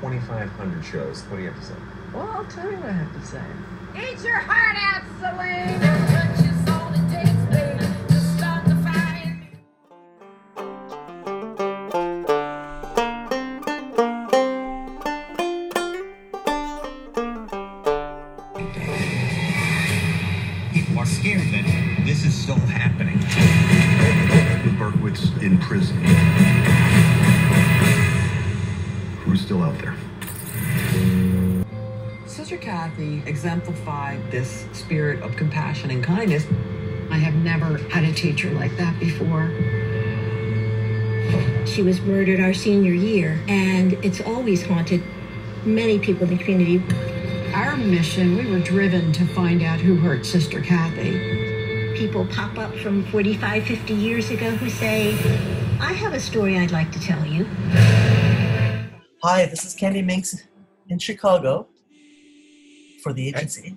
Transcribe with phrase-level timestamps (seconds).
[0.00, 1.22] Twenty-five hundred shows.
[1.22, 1.74] What do you have to say?
[2.12, 3.42] Well, I'll tell you what I have to say.
[3.94, 6.21] Eat your heart out, Celine.
[32.92, 36.44] Kathy exemplified this spirit of compassion and kindness.
[37.10, 39.50] I have never had a teacher like that before.
[41.66, 45.02] She was murdered our senior year, and it's always haunted
[45.64, 46.82] many people in the community.
[47.54, 51.96] Our mission, we were driven to find out who hurt Sister Kathy.
[51.96, 55.14] People pop up from 45, 50 years ago who say,
[55.80, 57.44] I have a story I'd like to tell you.
[59.22, 60.42] Hi, this is Candy Minks
[60.90, 61.68] in Chicago
[63.02, 63.76] for the agency.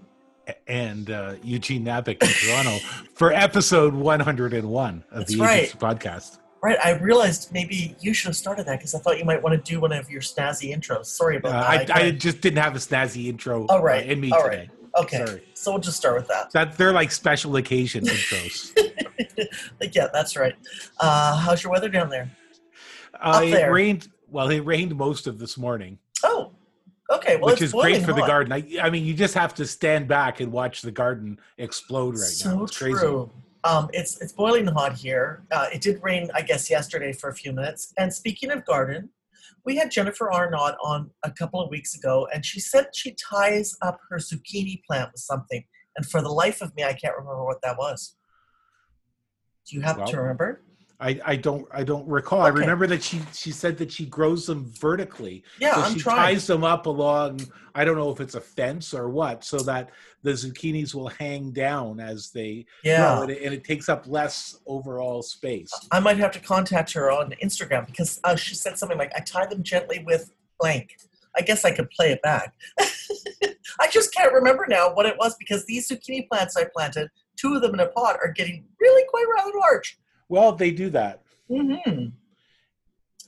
[0.67, 2.77] and uh, Eugene Nabick in Toronto
[3.15, 5.59] for episode 101 of That's the right.
[5.63, 6.39] Agency podcast.
[6.63, 9.53] Right, I realized maybe you should have started that because I thought you might want
[9.63, 11.05] to do one of your snazzy intros.
[11.07, 11.95] Sorry Uh, about I, that.
[11.95, 14.69] I just didn't have a snazzy intro All right, uh, in me all today.
[14.95, 15.03] right.
[15.03, 15.43] okay, Sorry.
[15.53, 16.51] so we'll just start with that.
[16.53, 18.71] That they're like special occasion intros.
[19.79, 20.55] Like, yeah, that's right.
[20.99, 22.31] Uh, how's your weather down there?
[23.19, 24.07] Uh, it rained.
[24.29, 26.51] Well, it rained most of this morning, Oh,
[27.11, 27.37] okay.
[27.37, 28.53] Well, which it's is great for the garden.
[28.53, 32.19] I, I mean, you just have to stand back and watch the garden explode right
[32.19, 32.63] so now.
[32.63, 32.99] It's crazy.
[32.99, 33.31] true.
[33.63, 35.43] Um, it's it's boiling hot here.
[35.51, 37.93] Uh, it did rain, I guess, yesterday for a few minutes.
[37.97, 39.09] And speaking of garden,
[39.65, 43.75] we had Jennifer Arnott on a couple of weeks ago, and she said she ties
[43.81, 45.63] up her zucchini plant with something.
[45.97, 48.15] And for the life of me, I can't remember what that was.
[49.67, 50.61] Do you happen to remember?
[50.99, 52.41] I, I don't I don't recall.
[52.41, 55.43] I remember that she she said that she grows them vertically.
[55.59, 56.17] Yeah, so I'm she trying.
[56.17, 57.41] ties them up along
[57.73, 59.89] I don't know if it's a fence or what, so that
[60.23, 62.97] the zucchinis will hang down as they Yeah.
[63.15, 65.71] grow, and it, and it takes up less overall space.
[65.91, 69.19] I might have to contact her on Instagram because uh, she said something like, "I
[69.19, 70.95] tie them gently with blank."
[71.37, 72.53] I guess I could play it back.
[72.79, 77.55] I just can't remember now what it was because these zucchini plants I planted, two
[77.55, 79.99] of them in a pot, are getting really quite rather large.
[80.29, 81.21] Well, they do that.
[81.49, 82.07] Mm-hmm.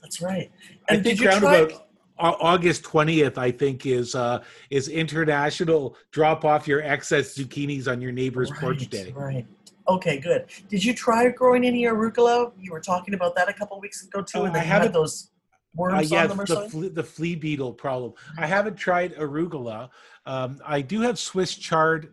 [0.02, 0.50] That's right.
[0.88, 1.56] I And think did you try?
[1.58, 1.84] about
[2.18, 8.10] August twentieth, I think is uh is international drop off your excess zucchinis on your
[8.12, 9.12] neighbor's porch Right, day.
[9.14, 9.46] Right.
[9.88, 10.46] Okay, good.
[10.68, 12.52] Did you try growing any arugula?
[12.60, 14.92] You were talking about that a couple weeks ago too, Uh, and I then had
[14.92, 16.70] those Uh, worms yeah, on them or the, something.
[16.70, 18.12] flea, the flea beetle problem.
[18.36, 19.90] I haven't tried arugula.
[20.26, 22.12] Um, I do have Swiss chard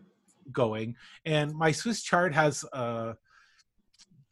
[0.52, 3.14] going, and my Swiss chard has uh,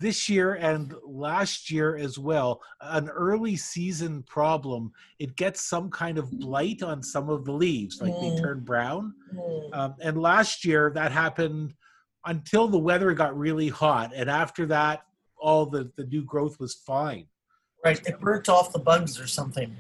[0.04, 4.92] this year and last year as well an early season problem.
[5.19, 8.42] It gets some kind of blight on some of the leaves, like they Mm.
[8.42, 9.15] turn brown.
[9.32, 9.72] Hmm.
[9.72, 11.75] Um, and last year that happened
[12.26, 15.06] until the weather got really hot, and after that,
[15.38, 17.26] all the the new growth was fine.
[17.82, 19.75] Right, it burnt off the bugs or something,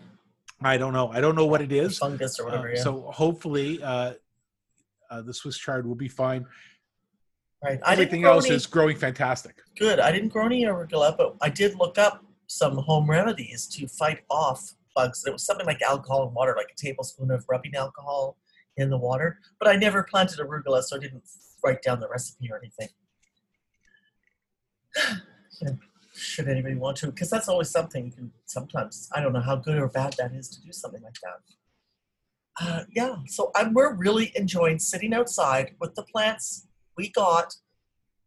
[0.62, 1.08] I don't know.
[1.16, 1.98] I don't know what it is.
[1.98, 2.68] fungus or whatever.
[2.68, 2.82] Uh, yeah.
[2.82, 2.92] So
[3.22, 4.14] hopefully, uh,
[5.10, 6.46] uh, the Swiss chard will be fine.
[7.64, 7.80] Right.
[7.86, 9.56] Everything else any, is growing fantastic.
[9.78, 10.00] good.
[10.00, 14.20] I didn't grow any arugula, but I did look up some home remedies to fight
[14.30, 15.24] off bugs.
[15.26, 18.36] It was something like alcohol and water, like a tablespoon of rubbing alcohol
[18.76, 19.38] in the water.
[19.58, 21.24] But I never planted arugula, so I didn't
[21.64, 22.88] write down the recipe or anything.
[25.60, 25.70] Yeah,
[26.16, 27.06] Should anybody want to?
[27.08, 29.08] Because that's always something you can sometimes.
[29.12, 31.40] I don't know how good or bad that is to do something like that.
[32.60, 37.54] Uh, yeah, so I'm, we're really enjoying sitting outside with the plants we got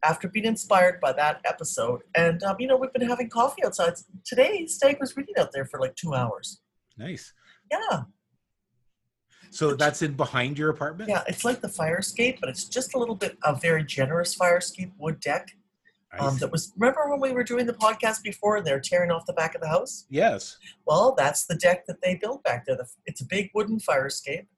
[0.04, 2.02] after being inspired by that episode.
[2.14, 3.94] And, um, you know, we've been having coffee outside.
[4.24, 6.60] Today, Stag was reading out there for like two hours.
[6.96, 7.32] Nice.
[7.70, 8.02] Yeah,
[9.50, 11.08] So that's in behind your apartment.
[11.10, 14.34] yeah, it's like the fire escape, but it's just a little bit a very generous
[14.34, 15.50] fire escape wood deck.
[16.18, 19.26] Um, that was remember when we were doing the podcast before and they're tearing off
[19.26, 20.06] the back of the house?
[20.08, 20.56] yes.
[20.86, 22.76] Well, that's the deck that they built back there.
[22.76, 24.48] The- It's a big wooden fire escape,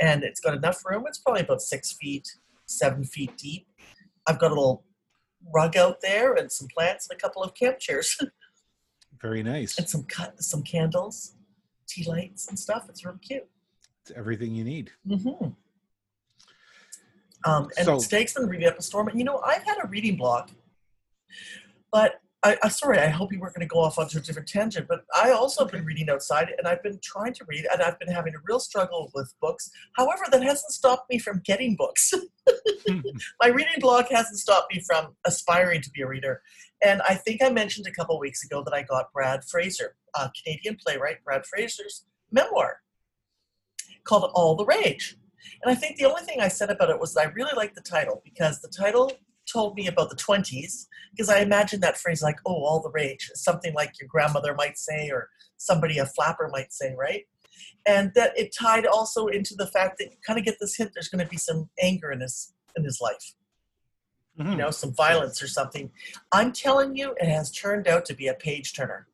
[0.00, 1.04] and it's got enough room.
[1.06, 2.26] It's probably about six feet,
[2.66, 3.66] seven feet deep.
[4.26, 4.84] I've got a little
[5.54, 8.18] rug out there and some plants and a couple of camp chairs
[9.20, 9.78] Very nice.
[9.78, 11.34] and some cut some candles,
[11.86, 12.86] tea lights and stuff.
[12.88, 13.46] It's really cute.
[14.02, 14.90] It's everything you need.
[15.08, 15.50] Mm-hmm.
[17.46, 17.98] Um, and So-
[18.46, 19.08] reading up a storm.
[19.08, 20.50] And you know, I've had a reading block,
[21.92, 24.48] but I, I sorry, I hope you weren't going to go off onto a different
[24.48, 27.82] tangent, but I also have been reading outside, and I've been trying to read, and
[27.82, 29.70] I've been having a real struggle with books.
[29.96, 32.12] However, that hasn't stopped me from getting books.
[33.40, 36.42] My reading blog hasn't stopped me from aspiring to be a reader,
[36.84, 40.30] and I think I mentioned a couple weeks ago that I got Brad Fraser, a
[40.42, 42.80] Canadian playwright, Brad Fraser's memoir
[44.04, 45.16] called All the Rage.
[45.62, 47.74] And I think the only thing I said about it was that I really liked
[47.74, 49.10] the title because the title
[49.50, 53.30] told me about the 20s because I imagine that phrase like, oh, all the rage,
[53.34, 57.24] something like your grandmother might say or somebody, a flapper might say, right?
[57.86, 60.90] And that it tied also into the fact that you kind of get this hint
[60.94, 63.34] there's going to be some anger in his in his life,
[64.38, 64.50] Mhm.
[64.52, 65.92] you know, some violence or something.
[66.32, 69.06] I'm telling you, it has turned out to be a page turner.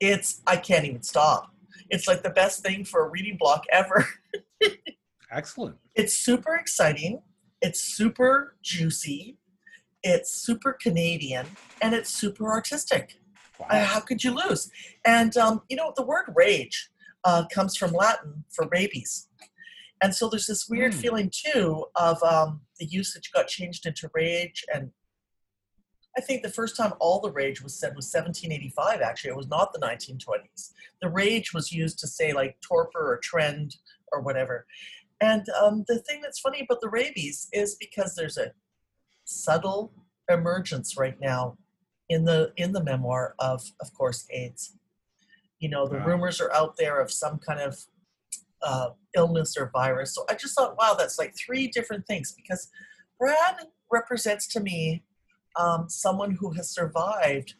[0.00, 1.52] It's I can't even stop.
[1.90, 4.06] It's like the best thing for a reading block ever.
[5.30, 5.76] Excellent.
[5.94, 7.20] it's super exciting
[7.60, 9.36] it's super juicy
[10.02, 13.20] it's super canadian and it's super artistic.
[13.58, 13.66] Wow.
[13.70, 14.70] uh, how could you lose?
[15.04, 16.90] And um, you know the word rage
[17.24, 19.28] uh, comes from latin for rabies.
[20.00, 21.00] And so there's this weird Hmm.
[21.00, 24.90] feeling too of um, the usage got changed into rage and
[26.16, 29.30] i think the first time all the rage was said was 1785 actually.
[29.30, 30.72] It was not the 1920s
[31.02, 33.76] the rage was used to say like torpor or trend
[34.12, 34.66] or whatever
[35.20, 38.52] and um, the thing that's funny about the rabies is because there's a
[39.24, 39.92] subtle
[40.30, 41.56] emergence right now
[42.08, 44.74] in the in the memoir of of course AIDS.
[45.58, 46.06] You know, the Wow.
[46.06, 47.76] rumors are out there of some kind of
[48.62, 50.14] uh, illness or virus.
[50.14, 52.68] So I just thought, wow, that's like three different things because
[53.18, 55.02] Brad represents to me
[55.56, 57.54] um, someone who has survived.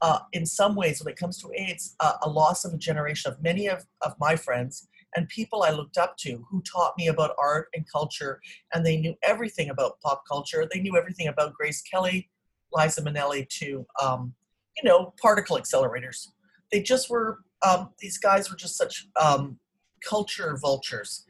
[0.00, 3.32] Uh, in some ways, when it comes to AIDS, uh, a loss of a generation
[3.32, 7.08] of many of, of my friends and people I looked up to who taught me
[7.08, 8.40] about art and culture,
[8.72, 10.68] and they knew everything about pop culture.
[10.70, 12.28] They knew everything about Grace Kelly,
[12.72, 14.34] Liza Minnelli, to um,
[14.76, 16.28] you know particle accelerators.
[16.70, 19.58] They just were um, these guys were just such um,
[20.06, 21.24] culture vultures,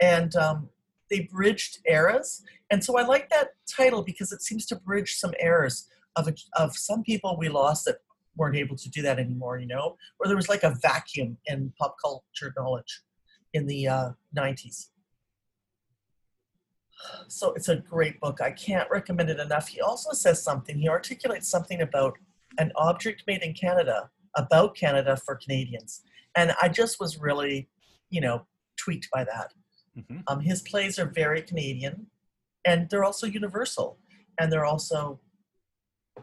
[0.00, 0.68] and um,
[1.10, 2.42] they bridged eras.
[2.72, 6.34] And so I like that title because it seems to bridge some eras of a,
[6.54, 7.98] of some people we lost that
[8.36, 9.58] weren't able to do that anymore.
[9.58, 13.02] You know, where there was like a vacuum in pop culture knowledge
[13.52, 14.88] in the uh, 90s.
[17.28, 18.40] So it's a great book.
[18.40, 19.68] I can't recommend it enough.
[19.68, 22.14] He also says something, he articulates something about
[22.58, 26.02] an object made in Canada, about Canada for Canadians.
[26.36, 27.68] And I just was really,
[28.10, 29.52] you know, tweaked by that.
[29.96, 30.22] Mhm.
[30.28, 32.06] Um, his plays are very Canadian
[32.64, 33.98] and they're also universal
[34.38, 35.20] and they're also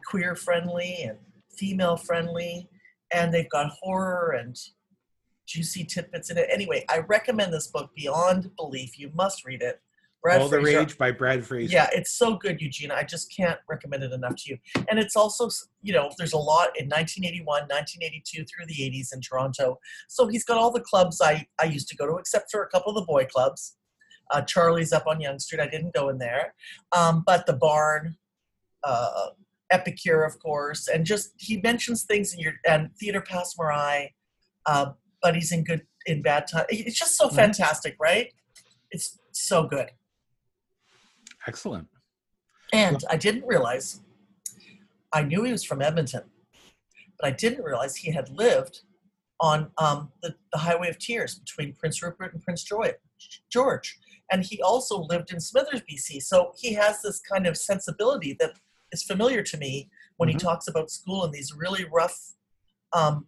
[0.06, 1.18] queer friendly and
[1.50, 2.70] female friendly
[3.12, 4.58] and they've got horror and
[5.48, 6.48] juicy tidbits in it.
[6.52, 9.00] Anyway, I recommend this book beyond belief.
[9.00, 9.82] You must read it.
[10.22, 11.72] Brad All the Rage by Brad Fraser.
[11.72, 12.92] yeah, it's so good, Eugene.
[12.92, 14.58] I just can't recommend it enough to you.
[14.90, 15.50] And it's also,
[15.82, 19.80] you know, there's a lot in 1981, 1982 through the 80s in Toronto.
[20.08, 22.70] So he's got all the clubs I, I used to go to, except for a
[22.70, 23.78] couple of the boy clubs.
[24.32, 25.62] Uh, Charlie's up on Yonge Street.
[25.62, 26.54] I didn't go in there.
[26.92, 28.18] Um, but the barn,
[28.84, 29.30] uh,
[29.72, 34.10] Epicure, of course, and just he mentions things in your and Theatre Passe Muraille,
[34.66, 34.92] uh,
[35.28, 36.66] but he's in good in bad time.
[36.70, 37.36] It's just so Mhm.
[37.36, 38.34] fantastic, right?
[38.92, 39.90] It's so good.
[41.46, 41.90] Excellent.
[42.72, 44.00] And I didn't realize,
[45.12, 46.24] I knew he was from Edmonton,
[47.20, 48.84] but I didn't realize he had lived
[49.42, 52.94] on um, the, the Highway of Tears between Prince Rupert and Prince Joy,
[53.52, 54.00] George.
[54.32, 56.22] And he also lived in Smithers, BC.
[56.22, 58.54] So he has this kind of sensibility that
[58.94, 60.34] is familiar to me when Mhm.
[60.34, 62.18] he talks about school in these really rough
[62.94, 63.28] um,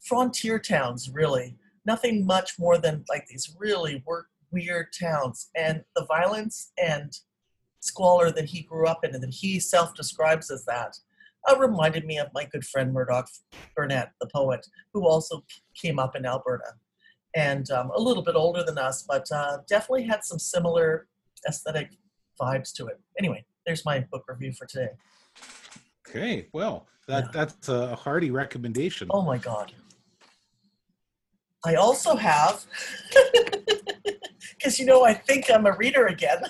[0.00, 1.56] frontier towns, really.
[1.86, 5.48] Nothing much more than like these really work, weird towns.
[5.56, 7.16] And the violence and
[7.80, 10.96] squalor that he grew up in and that he self describes as that
[11.50, 13.28] uh, reminded me of my good friend Murdoch
[13.74, 16.74] Burnett, the poet, who also came up in Alberta
[17.34, 21.06] and um, a little bit older than us, but uh, definitely had some similar
[21.48, 21.90] aesthetic
[22.40, 23.00] vibes to it.
[23.18, 24.88] Anyway, there's my book review for today.
[26.08, 26.48] Okay.
[26.52, 27.30] Well, that Yeah.
[27.32, 29.08] that's a hearty recommendation.
[29.10, 29.72] Oh my God.
[31.64, 32.64] I also have,
[34.56, 36.42] because you know, I think I'm a reader again.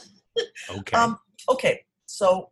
[0.71, 0.97] Okay.
[0.97, 2.51] Um, okay, so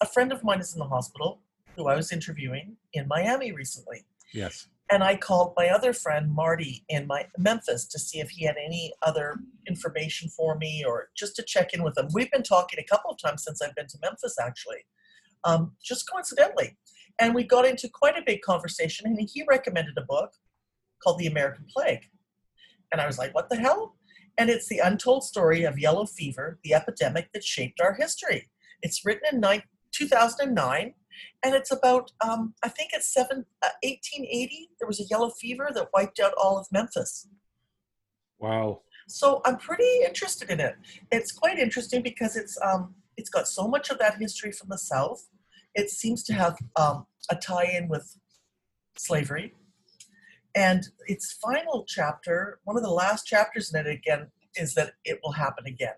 [0.00, 1.40] a friend of mine is in the hospital
[1.76, 4.04] who I was interviewing in Miami recently.
[4.32, 4.68] yes.
[4.90, 8.56] And I called my other friend Marty in my Memphis to see if he had
[8.56, 9.36] any other
[9.68, 12.08] information for me or just to check in with him.
[12.14, 14.86] We've been talking a couple of times since I've been to Memphis, actually,
[15.44, 16.78] um, just coincidentally.
[17.20, 20.32] And we got into quite a big conversation, and he recommended a book
[21.02, 22.06] called The American Plague.
[22.92, 23.96] And I was like, what the hell?
[24.38, 28.48] And it's the untold story of yellow fever, the epidemic that shaped our history.
[28.82, 29.62] It's written in nine,
[29.92, 30.94] 2009,
[31.44, 34.70] and it's about um, I think it's seven uh, 1880.
[34.78, 37.28] There was a yellow fever that wiped out all of Memphis.
[38.38, 38.82] Wow.
[39.08, 40.76] So I'm pretty interested in it.
[41.10, 44.78] It's quite interesting because it's um, it's got so much of that history from the
[44.78, 45.28] South.
[45.74, 48.16] It seems to have um, a tie-in with
[48.96, 49.54] slavery,
[50.54, 55.20] and its final chapter, one of the last chapters in it again, is that it
[55.22, 55.94] will happen again.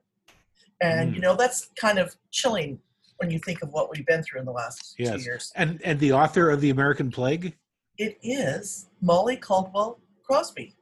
[0.80, 1.14] And Mm.
[1.16, 2.80] you know that's kind of chilling
[3.18, 5.52] when you think of what we've been through in the last two years.
[5.54, 7.56] And and the author of the American Plague.
[7.98, 10.74] It is Molly Caldwell Crosby.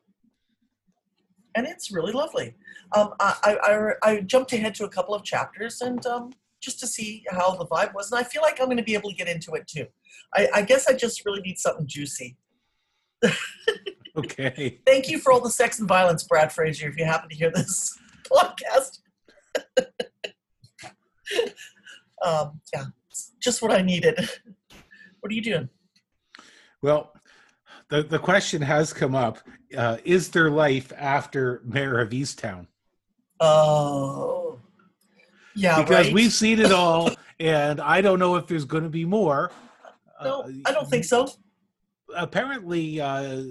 [1.57, 2.55] And it's really lovely.
[2.93, 6.79] Um, I, I, I, I jumped ahead to a couple of chapters and um, just
[6.81, 8.13] to see how the vibe was.
[8.13, 9.87] And I feel like I'm going to be able to get into it too.
[10.35, 12.37] I, I guess I just really need something juicy.
[14.19, 14.81] Okay.
[14.85, 17.53] Thank you for all the sex and violence, Brad Fraser, if you happen to hear
[17.53, 17.97] this
[18.33, 18.99] podcast.
[22.25, 24.29] um, yeah, it's just what I needed.
[25.21, 25.69] What are you doing?
[26.83, 27.13] Well,
[27.91, 29.39] the the question has come up:
[29.77, 32.67] uh, Is there life after Mare of Easttown?
[33.39, 34.59] Oh,
[35.55, 36.13] yeah, because right.
[36.13, 39.53] we've seen it all, and I don't know if there's going to be more.
[40.25, 41.29] No, Uh, I don't think so.
[42.17, 43.43] Apparently, uh,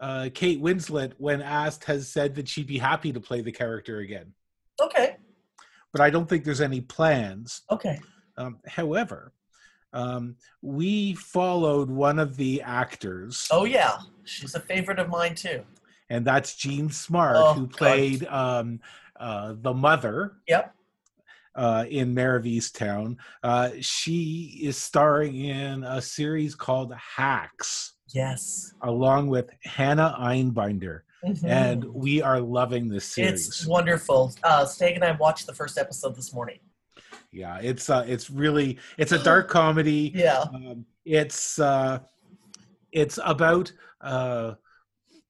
[0.00, 3.98] uh, Kate Winslet, when asked, has said that she'd be happy to play the character
[4.00, 4.32] again,
[4.80, 5.16] Okay,
[5.92, 7.62] but I don't think there's any plans.
[7.70, 8.00] okay.
[8.36, 9.32] Um, however,
[9.92, 15.62] um, we followed one of the actors, Oh yeah, she's a favorite of mine too.
[16.10, 18.80] and that's Jean Smart, Oh, who played um,
[19.20, 20.74] uh, the mother Yep.
[21.54, 23.16] Uh, in Mare of Easttown.
[23.42, 28.72] Uh, she is starring in a series called Hacks, Yes.
[28.80, 31.44] along with Hannah Einbinder, Mhm.
[31.44, 33.48] and we are loving this series.
[33.48, 34.32] it's wonderful.
[34.42, 36.58] Uh, Steg and I watched the first episode this morning.
[37.32, 40.10] yeah, it's uh, it's really it's a dark comedy.
[40.14, 40.40] Yeah.
[40.54, 41.98] Um, it's uh,
[42.92, 44.54] it's about uh,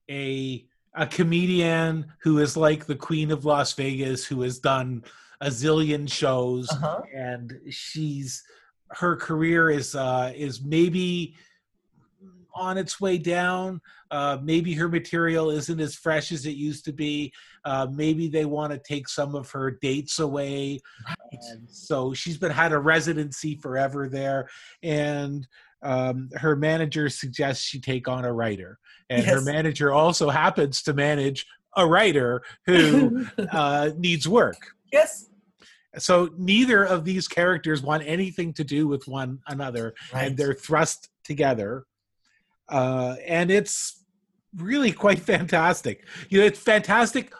[0.08, 5.02] a a comedian who is like the queen of Las Vegas, who has done
[5.42, 7.02] a zillion shows, Uh-huh.
[7.14, 8.42] and she's
[8.92, 11.34] her career is uh, is maybe
[12.54, 13.80] on its way down.
[14.10, 17.32] Uh, maybe her material isn't as fresh as it used to be.
[17.64, 20.78] Uh, maybe they want to take some of her dates away.
[21.32, 24.48] And so she's been had a residency forever there,
[24.82, 25.46] and
[25.82, 28.78] um, her manager suggests she take on a writer,
[29.10, 31.46] and her manager also happens to manage
[31.76, 34.58] a writer who uh, needs work.
[34.92, 35.28] yes.
[35.98, 40.26] So neither of these characters want anything to do with one another, Right.
[40.28, 41.84] and they're thrust together,
[42.68, 44.04] uh, and it's
[44.56, 46.06] really quite fantastic.
[46.30, 47.32] You know, it's fantastic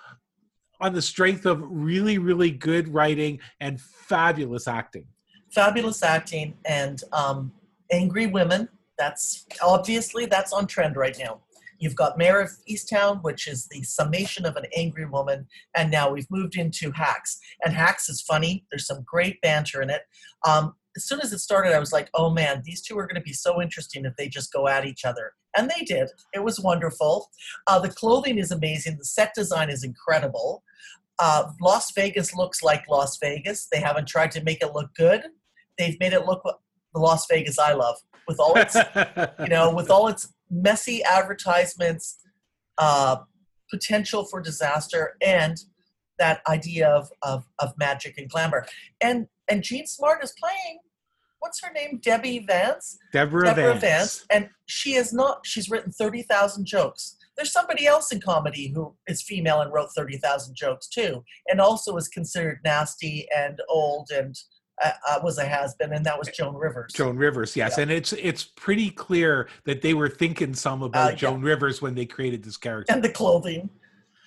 [0.81, 5.07] on the strength of really, really good writing and fabulous acting.
[5.51, 7.53] Fabulous acting and um,
[7.91, 8.69] angry women.
[8.99, 11.41] That's obviously that's on trend right now.
[11.83, 16.13] You've got Mare of Easttown, which is the summation of an angry woman, and now
[16.13, 17.41] we've moved into Hacks.
[17.65, 18.65] And Hacks is funny.
[18.71, 20.03] There's some great banter in it.
[20.47, 23.21] Um, as soon as it started, I was like, "Oh man, these two are going
[23.21, 26.09] to be so interesting if they just go at each other." And they did.
[26.33, 27.31] It was wonderful.
[27.67, 28.99] Uh, the clothing is amazing.
[28.99, 30.63] The set design is incredible.
[31.19, 33.67] Uh, Las Vegas looks like Las Vegas.
[33.73, 35.25] They haven't tried to make it look good.
[35.79, 37.97] They've made it look the Las Vegas I love,
[38.29, 38.77] with all its
[39.41, 42.21] you know, with all its messy advertisements,
[42.79, 43.17] uh,
[43.71, 45.57] potential for disaster, and
[46.19, 48.67] that idea of, of, of magic and glamour.
[49.01, 50.79] And and Jean Smart is playing.
[51.41, 51.99] What's her name?
[52.01, 52.97] Debbie Vance.
[53.13, 53.81] Deborah, Deborah Vance.
[53.81, 55.45] Vance, and she is not.
[55.45, 57.17] She's written thirty thousand jokes.
[57.37, 61.61] There's somebody else in comedy who is female and wrote thirty thousand jokes too, and
[61.61, 64.39] also is considered nasty and old and
[64.85, 66.93] uh, uh, was a has been, and that was Joan Rivers.
[66.93, 67.83] Joan Rivers, yes, Yeah.
[67.83, 71.17] and it's it's pretty clear that they were thinking some about Uh, yeah.
[71.17, 72.93] Joan Rivers when they created this character.
[72.93, 73.69] and the clothing.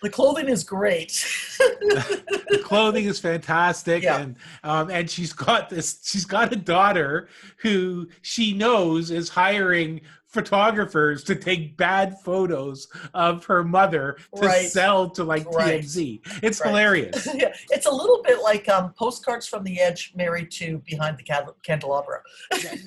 [0.01, 1.09] The clothing is great.
[1.81, 4.19] the clothing is fantastic Yeah.
[4.19, 10.01] and um, and she's got this she's got a daughter who she knows is hiring
[10.35, 14.69] photographers to take bad photos of her mother to Right.
[14.69, 15.81] sell to like Right.
[15.81, 16.21] TMZ.
[16.43, 16.67] It's Right.
[16.69, 17.27] hilarious.
[17.33, 21.23] yeah, it's a little bit like um, postcards from the edge married to behind the
[21.63, 22.21] candelabra.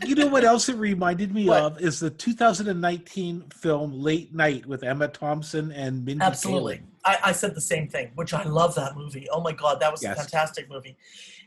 [0.04, 1.62] you know what else it reminded me What?
[1.62, 6.76] of is the 2019 film Late Night with Emma Thompson and Mindy Absolutely.
[6.76, 6.82] Kaling.
[7.04, 9.26] I, I said the same thing, which I love that movie.
[9.32, 10.96] Oh my God, that was a fantastic movie.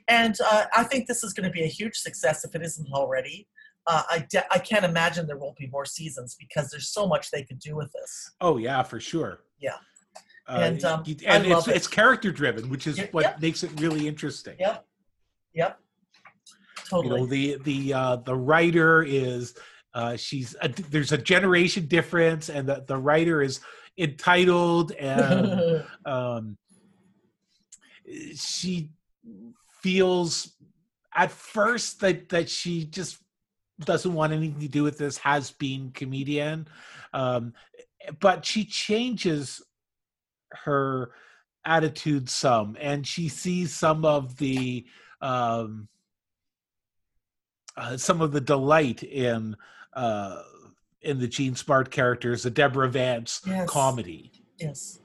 [0.08, 2.92] And uh, I think this is going to be a huge success if it isn't
[2.92, 3.48] already.
[3.88, 7.32] Uh, I, de- I can't imagine there won't be more seasons because there's so much
[7.32, 8.32] they could do with this.
[8.40, 9.42] Oh yeah, for sure.
[9.60, 9.76] Yeah.
[10.48, 11.76] Uh, And, um, you- I and love it's, it.
[11.78, 13.36] it's character driven, which is what yeah.
[13.42, 14.56] makes it really interesting.
[14.60, 14.86] Yep.
[15.54, 15.80] Yep.
[16.90, 17.14] Totally.
[17.16, 19.56] You know, the the uh, the writer is
[19.94, 23.62] uh, she's a, there's a generation difference, and the the writer is
[23.98, 26.58] entitled and um,
[28.36, 28.90] she
[29.82, 30.54] feels
[31.14, 33.18] at first that that she just
[33.86, 36.68] doesn't want anything to do with this has been comedian
[37.14, 37.54] um,
[38.20, 39.62] but she changes
[40.52, 41.12] her
[41.66, 44.86] attitude some and she sees some of the
[45.22, 45.88] um,
[47.78, 49.56] uh, some of the delight in
[49.94, 50.42] uh,
[51.02, 53.70] in the Jean Smart characters, the Deborah Vance Yes.
[53.70, 54.32] comedy.
[54.58, 55.00] yes.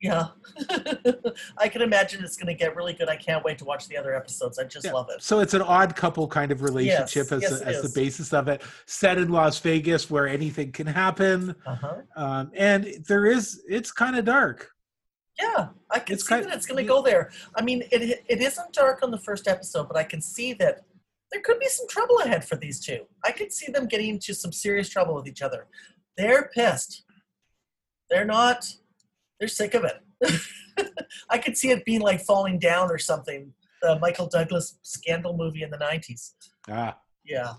[0.00, 0.28] Yeah.
[1.58, 3.08] I can imagine it's going to get really good.
[3.08, 4.58] I can't wait to watch the other episodes.
[4.58, 4.92] I just Yeah.
[4.92, 5.22] love it.
[5.22, 8.00] So it's an odd couple kind of relationship Yes, as, yes, the, it as the
[8.00, 8.62] basis of it.
[8.86, 11.96] Set in Las Vegas, where anything can happen, Uh-huh.
[12.16, 14.70] um, and there is it's kind of dark.
[15.40, 16.88] Yeah, I can It's see that it's going to yeah.
[16.96, 17.30] go there.
[17.56, 20.82] I mean, it it isn't dark on the first episode, but I can see that
[21.32, 23.06] there could be some trouble ahead for these two.
[23.24, 25.66] I could see them getting into some serious trouble with each other.
[26.16, 27.04] They're pissed.
[28.10, 28.64] They're not.
[29.38, 30.90] They're sick of it.
[31.30, 33.52] I could see it being like falling down or something.
[33.82, 36.32] The Michael Douglas scandal movie in the '90s.
[36.68, 37.54] Ah, Yeah.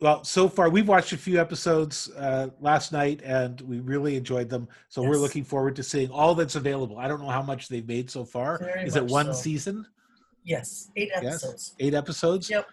[0.00, 4.48] well, so far we've watched a few episodes uh, last night, and we really enjoyed
[4.48, 4.68] them.
[4.88, 6.98] So we're looking forward to seeing all that's available.
[6.98, 8.58] I don't know how much they've made so far.
[8.58, 9.32] Very is it one so.
[9.32, 9.86] season?
[10.44, 10.90] Yes.
[10.96, 11.74] Eight Yes, episodes.
[11.80, 12.48] eight episodes.
[12.50, 12.66] Yep.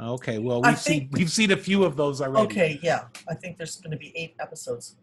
[0.00, 2.46] Okay, well we've seen we've seen a few of those already.
[2.46, 2.80] Okay.
[2.82, 3.06] Yeah.
[3.28, 4.94] I think there's going to be eight episodes.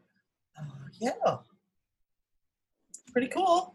[0.58, 0.64] Uh,
[1.02, 1.12] yeah.
[3.16, 3.74] Pretty cool.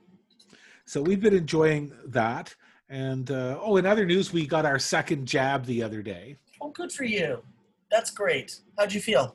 [0.85, 2.55] So we've been enjoying that.
[2.91, 6.37] And uh, oh, in other news, we got our second jab the other day.
[6.61, 7.43] Oh, good for you.
[7.91, 8.57] That's great.
[8.77, 9.35] How'd you feel?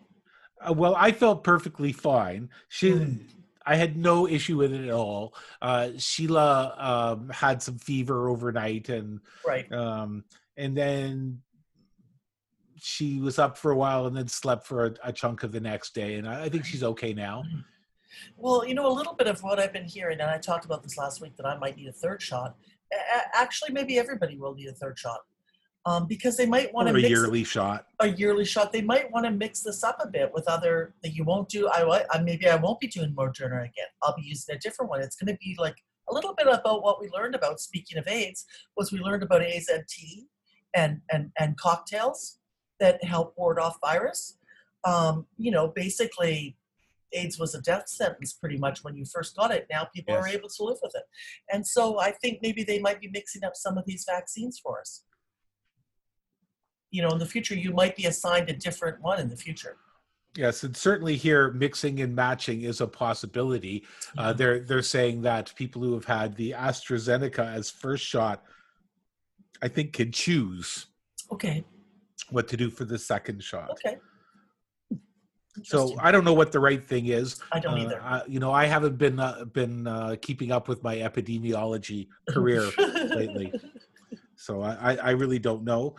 [0.61, 2.49] Uh, well, I felt perfectly fine.
[2.69, 3.19] She, Mm.
[3.65, 5.33] I had no issue with it at all.
[5.59, 6.75] Uh, Sheila
[7.17, 9.71] um, had some fever overnight, and Right.
[9.73, 10.23] um,
[10.55, 11.41] and then
[12.77, 15.59] she was up for a while, and then slept for a, a chunk of the
[15.59, 16.13] next day.
[16.15, 17.41] And I, I think she's okay now.
[18.37, 20.83] Well, you know, a little bit of what I've been hearing, and I talked about
[20.83, 22.55] this last week that I might need a third shot.
[22.93, 25.19] A- Actually, maybe everybody will need a third shot
[25.85, 27.85] um, because they might want to a mix yearly shot.
[27.99, 28.71] a yearly shot.
[28.71, 31.67] They might want to mix this up a bit with other that you won't do.
[31.69, 33.87] I, I maybe I won't be doing Moderna again.
[34.01, 35.01] I'll be using a different one.
[35.01, 35.75] It's going to be like
[36.09, 37.59] a little bit about what we learned about.
[37.59, 40.25] Speaking of AIDS, was we learned about AZT
[40.73, 42.39] and and and cocktails
[42.79, 44.37] that help ward off virus.
[44.83, 46.57] Um, you know, basically,
[47.15, 49.65] AIDS was a death sentence pretty much when you first got it.
[49.71, 51.03] Now people are able to live with it,
[51.51, 54.79] and so I think maybe they might be mixing up some of these vaccines for
[54.79, 55.03] us
[56.95, 59.75] you know, in the future, you might be assigned a different one in the future.
[60.37, 63.85] Yes, and certainly here mixing and matching is a possibility.
[64.17, 68.43] Uh, they're they're saying that people who have had the AstraZeneca as first shot,
[69.61, 70.87] I think, can choose
[71.31, 71.65] Okay.
[72.29, 73.71] what to do for the second shot.
[73.71, 73.97] Okay.
[75.63, 77.39] So I don't know what the right thing is.
[77.51, 78.01] I don't Uh, either.
[78.01, 82.69] I, you know, I haven't been uh, been uh, keeping up with my epidemiology career
[82.77, 83.53] lately,
[84.35, 85.95] so I, I, really don't know.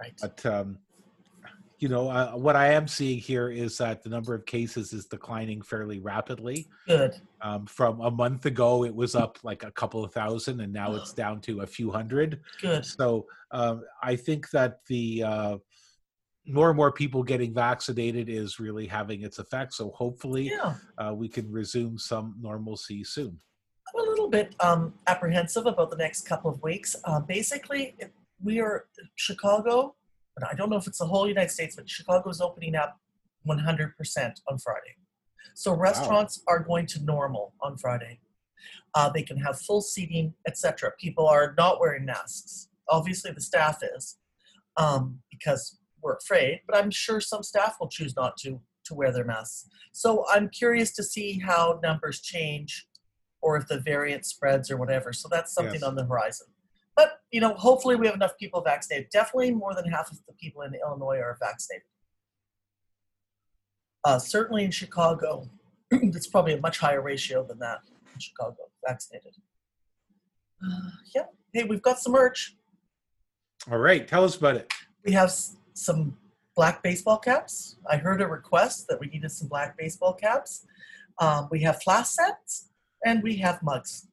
[0.00, 0.12] right.
[0.20, 0.78] But um,
[1.82, 5.06] you know, uh, what I am seeing here is that the number of cases is
[5.06, 6.68] declining fairly rapidly.
[6.86, 7.20] Good.
[7.40, 10.94] Um, from a month ago, it was up like a couple of thousand, and now
[10.94, 12.40] it's down to a few hundred.
[12.60, 12.84] Good.
[12.84, 15.56] So um, I think that the uh,
[16.46, 19.74] more and more people getting vaccinated is really having its effect.
[19.74, 20.74] So hopefully, Yeah.
[20.98, 23.40] uh, we can resume some normalcy soon.
[23.94, 26.96] I'm a little bit um, apprehensive about the next couple of weeks.
[27.04, 27.96] Uh, basically,
[28.42, 29.94] we are Chicago,
[30.48, 32.98] I don't know if it's the whole United States, but Chicago is opening up
[33.46, 33.92] 100%
[34.48, 34.96] on Friday.
[35.54, 38.20] So restaurants are going to normal on Friday.
[38.94, 40.92] Uh, they can have full seating, etc.
[40.98, 42.68] People are not wearing masks.
[42.88, 44.16] Obviously, the staff is
[44.76, 49.12] um, because we're afraid, but I'm sure some staff will choose not to to wear
[49.12, 49.68] their masks.
[49.92, 52.88] So I'm curious to see how numbers change
[53.40, 55.12] or if the variant spreads or whatever.
[55.12, 55.82] So that's something Yes.
[55.84, 56.48] on the horizon.
[56.96, 59.10] But you know, hopefully we have enough people vaccinated.
[59.10, 61.86] Definitely more than half of the people in Illinois are vaccinated.
[64.04, 65.48] Uh, certainly in Chicago,
[65.92, 67.78] it's probably a much higher ratio than that
[68.12, 69.36] in Chicago vaccinated.
[70.64, 71.26] Uh, yeah.
[71.52, 72.56] Hey, we've got some merch.
[73.70, 74.72] All right, tell us about it.
[75.04, 75.32] We have
[75.74, 76.16] some
[76.54, 77.76] black baseball caps.
[77.90, 80.66] I heard a request that we needed some black baseball caps.
[81.18, 82.70] Um, we have flask sets
[83.04, 84.08] and we have mugs.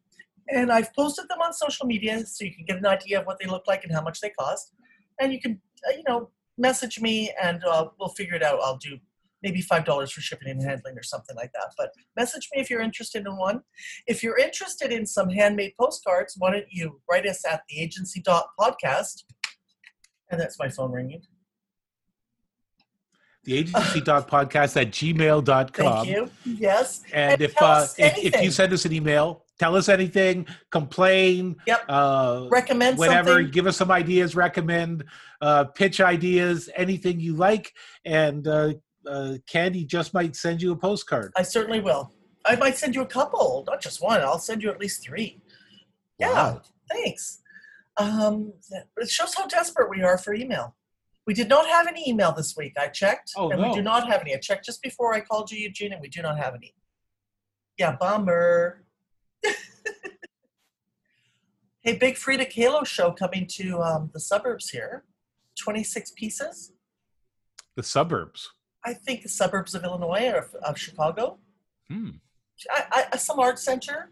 [0.49, 3.37] And I've posted them on social media so you can get an idea of what
[3.39, 4.73] they look like and how much they cost.
[5.19, 8.59] And you can, uh, you know, message me and uh, we'll figure it out.
[8.61, 8.97] I'll do
[9.43, 11.71] maybe five dollars for shipping and handling or something like that.
[11.77, 13.61] But message me if you're interested in one.
[14.07, 18.21] If you're interested in some handmade postcards, why don't you write us at the agency
[18.21, 19.23] dot podcast?
[20.31, 21.21] And that's my phone ringing.
[23.45, 25.71] The agency podcast at gmail.com.
[25.71, 26.29] Thank you.
[26.45, 27.01] Yes.
[27.13, 31.55] And, And if, uh, if if you send us an email, tell us anything, complain,
[31.65, 31.85] Yep.
[31.89, 33.51] uh, Recommend whatever, something.
[33.51, 35.05] give us some ideas, recommend,
[35.41, 37.73] uh, pitch ideas, anything you like,
[38.05, 38.73] and uh,
[39.07, 41.31] uh, Candy just might send you a postcard.
[41.35, 42.11] I certainly will.
[42.45, 44.21] I might send you a couple, not just one.
[44.21, 45.41] I'll send you at least three.
[46.19, 46.59] Yeah,
[46.91, 47.39] thanks.
[47.97, 48.53] Um,
[48.97, 50.75] it shows how desperate we are for email.
[51.29, 52.73] We did not have any email this week.
[52.75, 54.33] I checked, Oh, and we do not have any.
[54.33, 56.73] I checked just before I called you, Eugene, and we do not have any.
[57.77, 58.83] Yeah, bummer.
[61.83, 65.03] hey, Big Frida Kahlo show coming to um, the suburbs here.
[65.59, 66.71] 26 pieces.
[67.75, 68.49] The suburbs.
[68.83, 71.37] I think the suburbs of Illinois or of, of Chicago.
[71.91, 72.09] Hmm.
[72.71, 74.09] I, I, some art center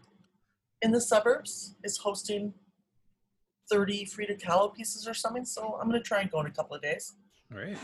[0.82, 2.54] in the suburbs is hosting
[3.70, 5.44] 30 Frida Kahlo pieces or something.
[5.44, 7.14] So I'm going to try and go in a couple of days.
[7.52, 7.76] All right.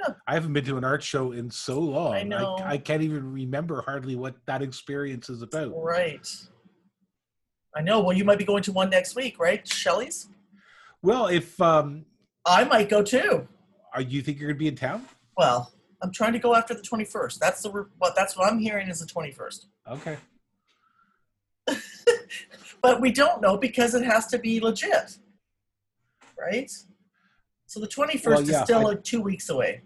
[0.00, 0.14] Yeah.
[0.26, 2.14] I haven't been to an art show in so long.
[2.14, 2.56] I know.
[2.62, 5.72] I, can't even remember hardly what that experience is about.
[5.74, 6.26] Right.
[7.76, 8.00] I know.
[8.00, 9.66] Well, you might be going to one next week, right?
[9.66, 10.28] Shelley's?
[11.02, 12.04] Well, if um,
[12.46, 13.48] I might go too.
[13.94, 15.04] are you think you're going to be in town?
[15.36, 17.38] Well, I'm trying to go after the 21st.
[17.38, 18.14] That's the what.
[18.14, 19.66] That's what I'm hearing is the 21st.
[19.90, 20.16] Okay.
[22.82, 25.18] But we don't know because it has to be legit,
[26.38, 26.70] right?
[27.66, 29.82] So the 21st Well, yeah, is still I- like two weeks away.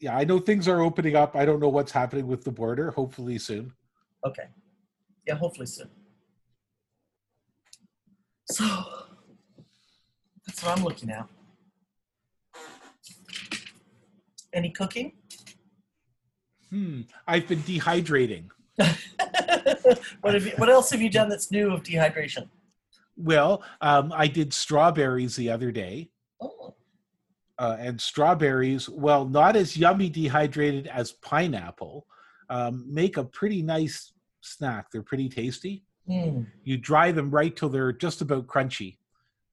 [0.00, 1.36] Yeah, I know things are opening up.
[1.36, 2.90] I don't know what's happening with the border.
[2.90, 3.72] Hopefully soon.
[4.26, 4.48] Okay.
[5.28, 5.88] Yeah, hopefully soon.
[8.50, 8.64] So
[10.44, 11.28] that's what I'm looking at.
[14.52, 15.12] Any cooking?
[16.70, 17.02] Hmm.
[17.28, 18.48] I've been dehydrating.
[20.20, 22.48] what have you, what else have you done that's new of dehydration?
[23.22, 26.10] Well, um, I did strawberries the other day.
[26.40, 26.74] Oh,
[27.58, 32.06] uh, and strawberries, well, not as yummy dehydrated as pineapple,
[32.50, 34.90] um, make a pretty nice snack.
[34.90, 35.84] They're pretty tasty.
[36.06, 36.42] hmm.
[36.64, 38.96] You dry them right till they're just about crunchy,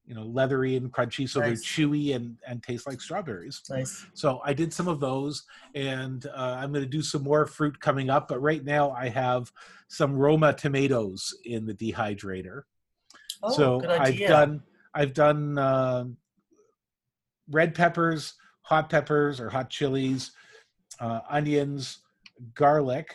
[0.06, 1.48] you know, leathery and crunchy, so Nice.
[1.76, 3.62] they're chewy and and taste like strawberries.
[3.70, 4.04] nice.
[4.14, 5.44] So I did some of those,
[5.76, 8.26] and uh, I'm going to do some more fruit coming up.
[8.26, 9.52] But right now, I have
[9.86, 12.62] some Roma tomatoes in the dehydrator
[13.42, 14.62] Oh, so I've done
[14.94, 16.16] I've done um
[17.48, 20.32] red peppers, hot peppers or hot chilies,
[21.00, 21.98] uh, onions,
[22.54, 23.14] garlic,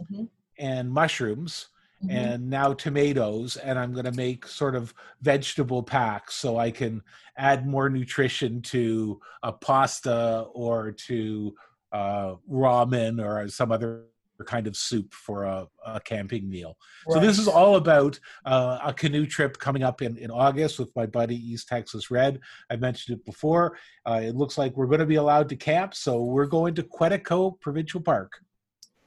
[0.00, 1.68] Mhm, and mushrooms,
[2.02, 2.10] mhm.
[2.12, 3.56] and now tomatoes.
[3.56, 7.02] And I'm going to make sort of vegetable packs so I can
[7.36, 11.54] add more nutrition to a pasta or to
[11.92, 14.04] uh, ramen or some other
[14.44, 16.76] kind of soup for a, a camping meal.
[17.10, 20.94] So this is all about uh, a canoe trip coming up in, in August with
[20.94, 22.40] my buddy East Texas Red.
[22.70, 23.78] I mentioned it before.
[24.06, 26.82] Uh, it looks like we're going to be allowed to camp, so we're going to
[26.82, 28.32] Quetico Provincial Park.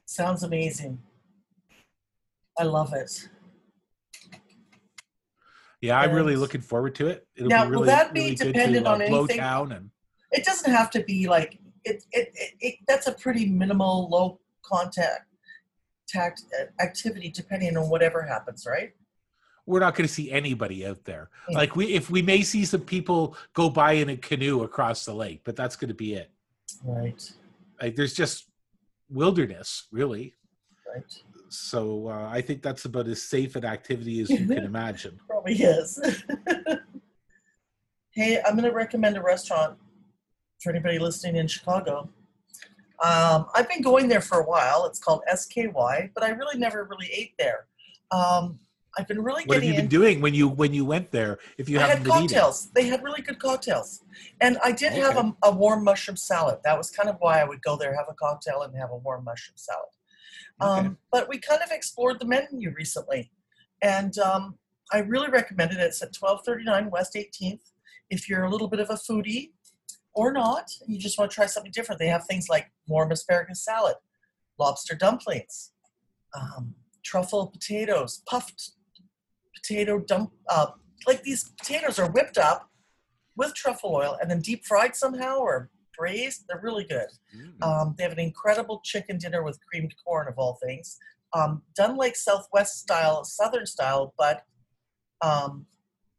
[0.05, 0.99] Sounds amazing.
[2.59, 3.29] I love it.
[5.81, 7.25] Yeah, I'm really looking forward to it.
[7.35, 9.37] It'll Now, be will that be really dependent to uh, on anything?
[9.39, 9.89] town and
[10.31, 12.03] It doesn't have to be like it.
[12.11, 15.25] It, it, it that's a pretty minimal, low contact
[16.07, 16.43] tact
[16.79, 18.91] activity, depending on whatever happens, right?
[19.65, 21.29] we're not going to see anybody out there.
[21.47, 21.55] Hmm.
[21.55, 25.13] Like we, if we may see some people go by in a canoe across the
[25.13, 26.31] lake, but that's going to be it.
[26.83, 27.31] Right.
[27.81, 28.47] Like there's just
[29.09, 30.33] wilderness, really.
[30.93, 31.03] Right.
[31.49, 35.19] So uh, I think that's about as safe an activity as you can imagine.
[35.27, 35.99] Probably is.
[38.11, 39.77] hey, I'm going to recommend a restaurant
[40.61, 42.09] for anybody listening in Chicago.
[43.03, 44.85] Um, I've been going there for a while.
[44.85, 47.67] It's called SKY, but I really never really ate there.
[48.11, 48.59] Um,
[48.97, 51.11] I've been really getting- What have you been in- doing when you when you went
[51.11, 51.39] there?
[51.57, 52.69] If you I had cocktails.
[52.71, 54.03] They had really good cocktails,
[54.41, 56.59] and I did have a, a warm mushroom salad.
[56.65, 58.97] That was kind of why I would go there, have a cocktail, and have a
[58.97, 59.89] warm mushroom salad.
[60.61, 60.87] Okay.
[60.87, 63.31] Um, but we kind of explored the menu recently,
[63.81, 64.57] and um,
[64.91, 65.79] I really recommend it.
[65.79, 67.71] It's at twelve thirty nine West Eighteenth.
[68.09, 69.51] If you're a little bit of a foodie
[70.13, 73.63] or not, you just want to try something different, they have things like warm asparagus
[73.63, 73.95] salad,
[74.59, 75.71] lobster dumplings,
[76.33, 78.71] um, truffle potatoes, puffed
[79.55, 80.31] potato dump.
[80.49, 80.67] Uh,
[81.07, 82.69] like these potatoes are whipped up
[83.35, 86.45] with truffle oil and then deep fried somehow or braised.
[86.47, 87.07] They're really good.
[87.35, 87.63] Mm.
[87.63, 90.97] Um, they have an incredible chicken dinner with creamed corn of all things,
[91.33, 94.43] um, done like Southwest style, Southern style, but
[95.21, 95.65] um,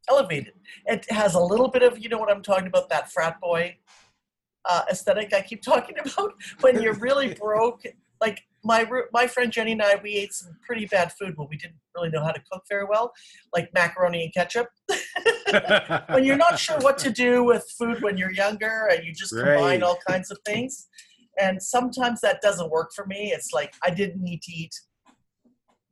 [0.09, 0.55] elevated.
[0.87, 3.77] It has a little bit of you know what I'm talking about that frat boy
[4.65, 6.33] uh, aesthetic I keep talking about.
[6.61, 7.83] When you're really broke,
[8.21, 11.57] like my my friend Jenny and I, we ate some pretty bad food, but we
[11.57, 13.12] didn't really know how to cook very well,
[13.55, 14.69] like macaroni and ketchup.
[16.11, 19.35] when you're not sure what to do with food when you're younger, and you just
[19.35, 19.83] combine Right.
[19.83, 20.87] all kinds of things,
[21.41, 23.33] and sometimes that doesn't work for me.
[23.35, 24.75] It's like I didn't need to eat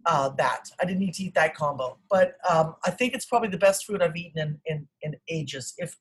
[0.06, 0.64] uh, that.
[0.80, 1.98] I didn't need to eat that combo.
[2.10, 5.74] But um, I think it's probably the best food I've eaten in, in, in ages.
[5.78, 5.96] If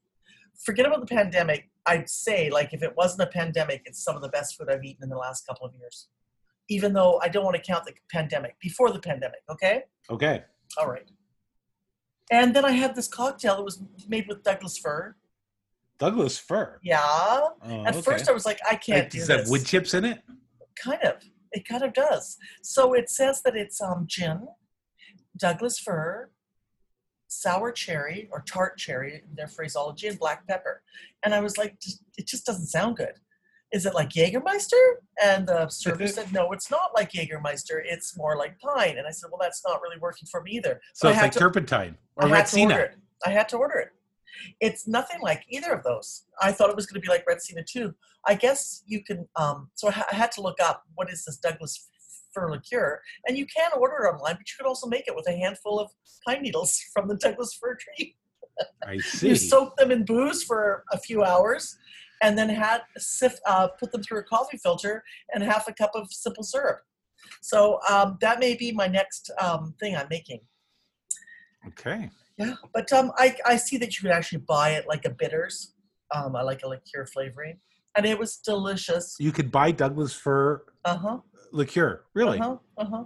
[0.64, 4.22] forget about the pandemic, I'd say like if it wasn't a pandemic, it's some of
[4.22, 6.08] the best food I've eaten in the last couple of years.
[6.70, 9.40] Even though I don't want to count the pandemic before the pandemic.
[9.50, 10.44] Okay, okay.
[10.78, 11.10] all right.
[12.32, 15.16] And then I had this cocktail that was made with Douglas fir.
[15.98, 16.80] Douglas fir.
[16.84, 17.00] Yeah.
[17.04, 18.02] Oh, At okay.
[18.02, 19.36] first, I was like, I can't Like, do does this.
[19.36, 20.20] that have wood chips in it?
[20.82, 21.16] kind of
[21.52, 22.38] it kind of does.
[22.62, 24.48] So it says that it's um gin
[25.38, 26.30] douglas fir
[27.28, 30.82] sour cherry or tart cherry in their phraseology and black pepper.
[31.24, 31.76] And i was like
[32.18, 33.14] it just doesn't sound good.
[33.72, 34.82] Is it like jägermeister?
[35.24, 37.82] And the server said no it's not like jägermeister.
[37.84, 38.98] It's more like pine.
[38.98, 40.80] And i said well that's not really working for me either.
[40.94, 42.80] So I it's had like to- turpentine or I had to order Retsina.
[42.86, 42.96] it.
[43.26, 43.90] I had to order it.
[44.60, 46.26] It's nothing like either of those.
[46.42, 47.94] I thought it was going to be like Retsina too.
[48.28, 49.28] I guess you can.
[49.36, 51.88] Um, so I, ha- I had to look up what is this Douglas
[52.34, 55.28] fir liqueur, and you can order it online, but you could also make it with
[55.28, 55.92] a handful of
[56.26, 58.16] pine needles from the Douglas fir tree.
[58.86, 59.30] I see.
[59.30, 61.78] You soak them in booze for a few hours,
[62.22, 65.92] and then had sift, uh, put them through a coffee filter and half a cup
[65.96, 66.82] of simple syrup.
[67.42, 70.42] So um, that may be my next um, thing I'm making.
[71.68, 72.10] Okay.
[72.40, 75.74] Yeah, but um, I I see that you could actually buy it like a bitters,
[76.16, 77.60] um, I like a liqueur flavoring,
[77.98, 79.18] and it was delicious.
[79.20, 81.18] You could buy Douglas fir Uh huh.
[81.52, 82.06] liqueur.
[82.14, 82.40] Really?
[82.40, 82.58] Uh huh.
[82.78, 83.04] Uh huh.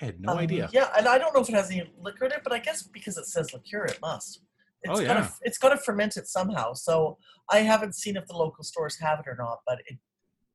[0.00, 0.68] I had no idea.
[0.72, 2.82] Yeah, and I don't know if it has any liquor in it, but I guess
[2.84, 4.40] because it says liqueur, it must.
[4.84, 5.28] It's Oh, gotta, yeah.
[5.42, 6.72] It's got to ferment it somehow.
[6.74, 7.18] So
[7.50, 9.98] I haven't seen if the local stores have it or not, but it,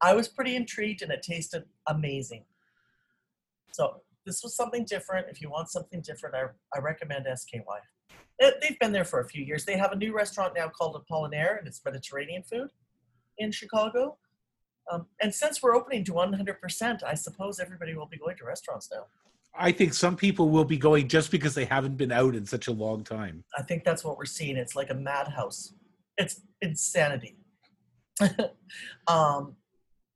[0.02, 2.46] I was pretty intrigued, and it tasted amazing.
[3.72, 5.28] So this was something different.
[5.32, 6.44] If you want something different, I,
[6.78, 7.62] I recommend SKY.
[8.40, 9.66] It, they've been there for a few years.
[9.66, 12.70] They have a new restaurant now called Apolonia, and it's Mediterranean food
[13.40, 14.18] in Chicago.
[14.92, 18.90] Um, and since we're opening to 100%, I suppose everybody will be going to restaurants
[18.94, 19.06] now.
[19.58, 22.68] I think some people will be going just because they haven't been out in such
[22.68, 23.44] a long time.
[23.58, 24.56] I think that's what we're seeing.
[24.56, 25.74] It's like a madhouse.
[26.18, 27.38] It's insanity.
[29.08, 29.56] um,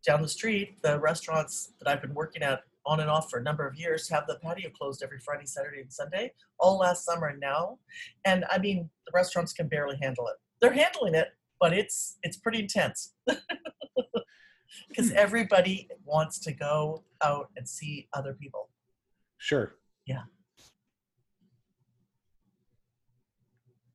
[0.06, 3.44] down the street, the restaurants that I've been working at on and off for a
[3.44, 7.28] number of years have the patio closed every Friday, Saturday, and Sunday, all last summer
[7.28, 7.78] and now.
[8.26, 10.36] And I mean, the restaurants can barely handle it.
[10.62, 13.14] They're handling it, but it's it's pretty intense
[14.88, 15.16] because Hmm.
[15.18, 18.70] everybody wants to go out and see other people.
[19.38, 19.76] Sure.
[20.06, 20.24] Yeah.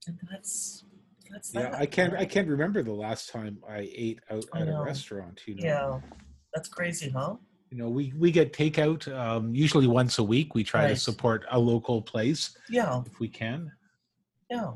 [0.06, 0.84] And that's
[1.30, 1.74] that's Yeah, that.
[1.74, 2.14] I can't.
[2.14, 5.40] I can't remember the last time I ate out at a restaurant.
[5.46, 5.64] You know.
[5.64, 6.00] Yeah,
[6.54, 7.34] that's crazy, huh?
[7.70, 10.54] You know, we we get takeout um, usually once a week.
[10.54, 13.72] We try to support a local place Yeah, if we can.
[14.50, 14.72] yeah.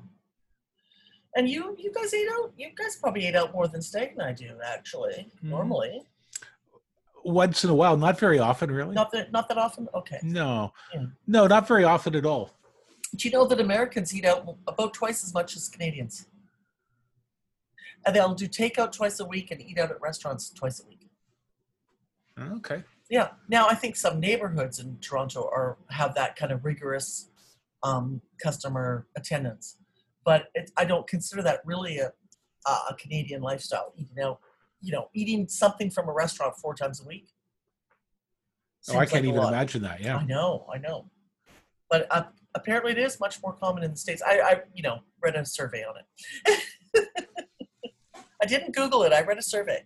[1.36, 2.52] And you, you guys ate out.
[2.56, 5.28] You guys probably ate out more than Steak and I do, actually.
[5.40, 5.50] Hmm.
[5.50, 6.02] Normally,
[7.24, 8.94] Once in a while, not very often, really.
[8.94, 9.86] not that not that often.
[9.94, 10.18] Okay.
[10.24, 11.06] No, Yeah.
[11.28, 12.50] no, not very often at all.
[13.14, 16.26] Do you know that Americans eat out about twice as much as Canadians?
[18.04, 20.99] And they'll do takeout twice a week and eat out at restaurants twice a week.
[22.40, 22.82] Okay.
[23.10, 23.28] Yeah.
[23.48, 27.30] Now I think some neighborhoods in Toronto are have that kind of rigorous
[27.82, 29.78] um, customer attendance,
[30.24, 32.12] but it, I don't consider that really a,
[32.66, 33.92] a Canadian lifestyle.
[33.96, 34.40] Eating out,
[34.80, 37.28] you know, eating something from a restaurant four times a week.
[38.88, 40.00] Oh, I can't like even imagine that.
[40.00, 40.16] Yeah.
[40.16, 41.10] I know, I know,
[41.90, 42.24] but uh,
[42.54, 44.22] apparently it is much more common in the states.
[44.26, 47.06] I, I, you know, read a survey on it.
[48.42, 49.12] I didn't Google it.
[49.12, 49.84] I read a survey.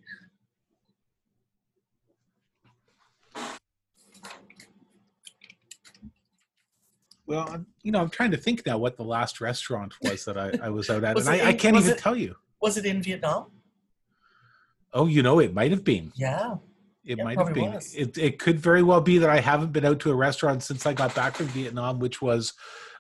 [7.27, 10.37] Well, I'm, you know, I'm trying to think now what the last restaurant was that
[10.37, 12.37] I, I was out at, Was and I, I can't even it- tell you.
[12.61, 13.47] Was it in Vietnam?
[14.93, 16.13] Oh, you know, it might have been.
[16.15, 16.57] Yeah.
[17.05, 17.73] It Yeah, might have been.
[17.75, 17.95] was.
[17.95, 20.87] It, it could very well be that I haven't been out to a restaurant since
[20.87, 22.53] I got back from Vietnam, which was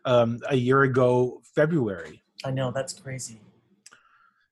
[0.04, 2.22] um, a year ago, February.
[2.44, 3.40] I know that's crazy.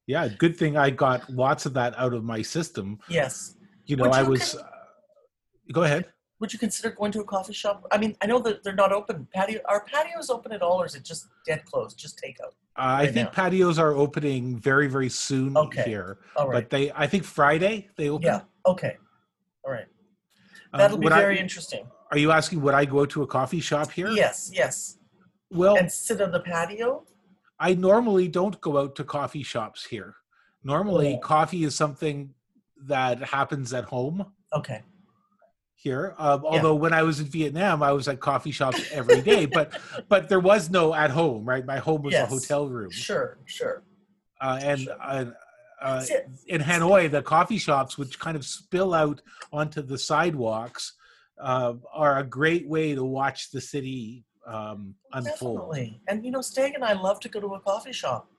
[0.06, 2.98] Yeah, good thing I got lots of that out of my system.
[3.08, 3.56] Yes.
[3.86, 4.54] You know, Would I you was.
[4.54, 6.06] con- uh, go ahead.
[6.42, 7.86] Would you consider going to a coffee shop?
[7.92, 9.28] I mean, I know that they're not open.
[9.32, 12.54] Patio are patios open at all, or is it just dead closed, just takeout?
[12.76, 13.44] Uh, I think now.
[13.48, 15.84] patios are opening very, very soon Okay.
[15.84, 16.18] here.
[16.34, 16.68] All right.
[16.68, 18.26] But they, I think Friday they open.
[18.26, 18.40] yeah.
[18.66, 18.96] Okay.
[19.64, 19.86] All right.
[20.72, 21.86] Um, That'll be would I- very interesting.
[22.10, 24.10] Are you asking would I go to a coffee shop here?
[24.10, 24.50] Yes.
[24.52, 24.98] Yes.
[25.48, 27.04] Well, And sit on the patio.
[27.60, 30.16] I normally don't go out to coffee shops here.
[30.64, 31.18] Normally, Yeah.
[31.22, 32.34] coffee is something
[32.84, 34.82] that happens at home Okay.
[35.82, 36.14] Here.
[36.18, 39.72] Um, although when I was in Vietnam, I was at coffee shops every day, but
[40.08, 41.64] but there was no at home, right?
[41.66, 42.24] My home was Yes.
[42.30, 43.82] a hotel room, Sure, sure.
[44.40, 44.96] uh, and Sure.
[45.02, 45.24] uh,
[45.80, 46.06] uh,
[46.46, 49.20] in Hanoi, the coffee shops, which kind of spill out
[49.52, 50.92] onto the sidewalks,
[51.40, 55.56] uh, are a great way to watch the city um, unfold.
[55.58, 56.00] Definitely.
[56.06, 58.30] And you know, Stag and I love to go to a coffee shop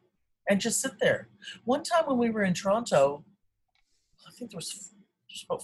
[0.50, 1.28] and just sit there.
[1.66, 3.26] One time when we were in Toronto,
[4.26, 4.92] I think there was
[5.30, 5.64] just about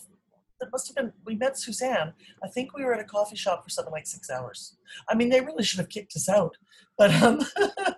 [0.60, 2.14] there must have been we met Suzanne.
[2.44, 4.78] I think we were at a coffee shop for something like six hours.
[5.08, 6.58] I mean, they really should have kicked us out.
[6.98, 7.40] But um,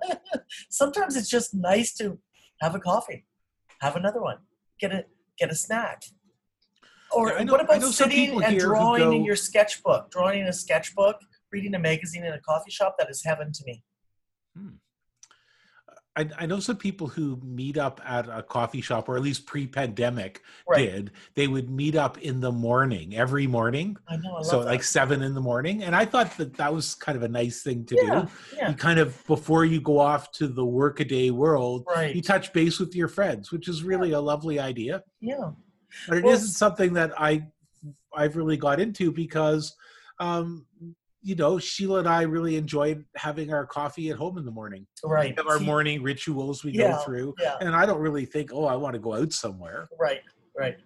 [0.69, 2.19] sometimes it's just nice to
[2.61, 3.25] have a coffee,
[3.79, 4.37] have another one,
[4.79, 5.05] get a
[5.37, 6.03] get a snack.
[7.11, 10.11] Or Yeah, know- what about sitting and drawing in your sketchbook?
[10.11, 11.17] Drawing in a sketchbook,
[11.51, 13.83] reading a magazine in a coffee shop, that is heaven to me.
[16.17, 19.45] I, I know some people who meet up at a coffee shop, or at least
[19.45, 20.89] pre-pandemic Right.
[20.91, 21.11] did.
[21.35, 23.95] They would meet up in the morning, every morning.
[24.09, 24.65] I know, I so that.
[24.65, 27.63] like seven in the morning, and I thought that that was kind of a nice
[27.63, 28.31] thing to yeah, do.
[28.57, 32.51] yeah, You kind of before you go off to the workaday world, right, you touch
[32.51, 35.03] base with your friends, which is really a lovely idea.
[35.21, 35.51] yeah,
[36.09, 37.47] But it Well, not something that I
[38.13, 39.73] I've really got into because
[40.19, 40.65] um,
[41.21, 44.87] you know Sheila and I really enjoy having our coffee at home in the morning.
[45.03, 45.29] right.
[45.29, 48.51] We have our morning rituals we Yeah, go through, Yeah, and I don't really think,
[48.53, 49.87] oh, I want to go out somewhere.
[49.99, 50.21] right,
[50.57, 50.77] right.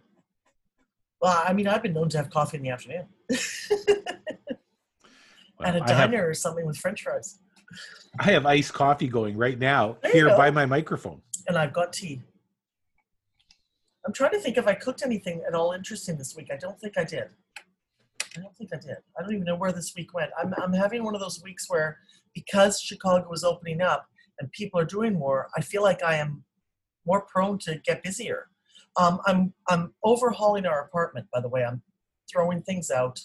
[1.21, 3.39] Well, I mean, I've been known to have coffee in the afternoon Well,
[5.63, 7.39] at a I have diner or something with French fries,
[8.19, 11.21] I have iced coffee going right now There here by my microphone.
[11.47, 12.21] and I've got tea.
[14.05, 16.49] I'm trying to think if I cooked anything at all interesting this week.
[16.53, 17.29] I don't think I did.
[18.37, 18.97] I don't think I did.
[19.17, 20.31] I don't even know where this week went.
[20.39, 21.97] I'm, I'm having one of those weeks where,
[22.33, 24.07] because Chicago is opening up
[24.39, 26.43] and people are doing more, I feel like I am
[27.05, 28.47] more prone to get busier.
[28.97, 31.27] Um, I'm I'm overhauling our apartment.
[31.33, 31.81] By the way, I'm
[32.31, 33.19] throwing things out.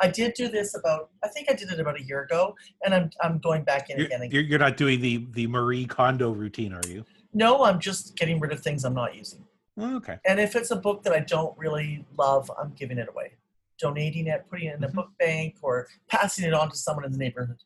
[0.00, 1.10] I did do this about.
[1.24, 3.98] I think I did it about a year ago, and I'm I'm going back in
[3.98, 4.28] You're, again.
[4.30, 7.04] you're, you're not doing the the Marie Kondo routine, are you?
[7.34, 9.44] No, I'm just getting rid of things I'm not using.
[9.76, 10.18] Oh, okay.
[10.26, 13.32] And if it's a book that I don't really love, I'm giving it away,
[13.78, 14.94] donating it, putting it in a Mhm.
[14.94, 17.62] book bank, or passing it on to someone in the neighborhood.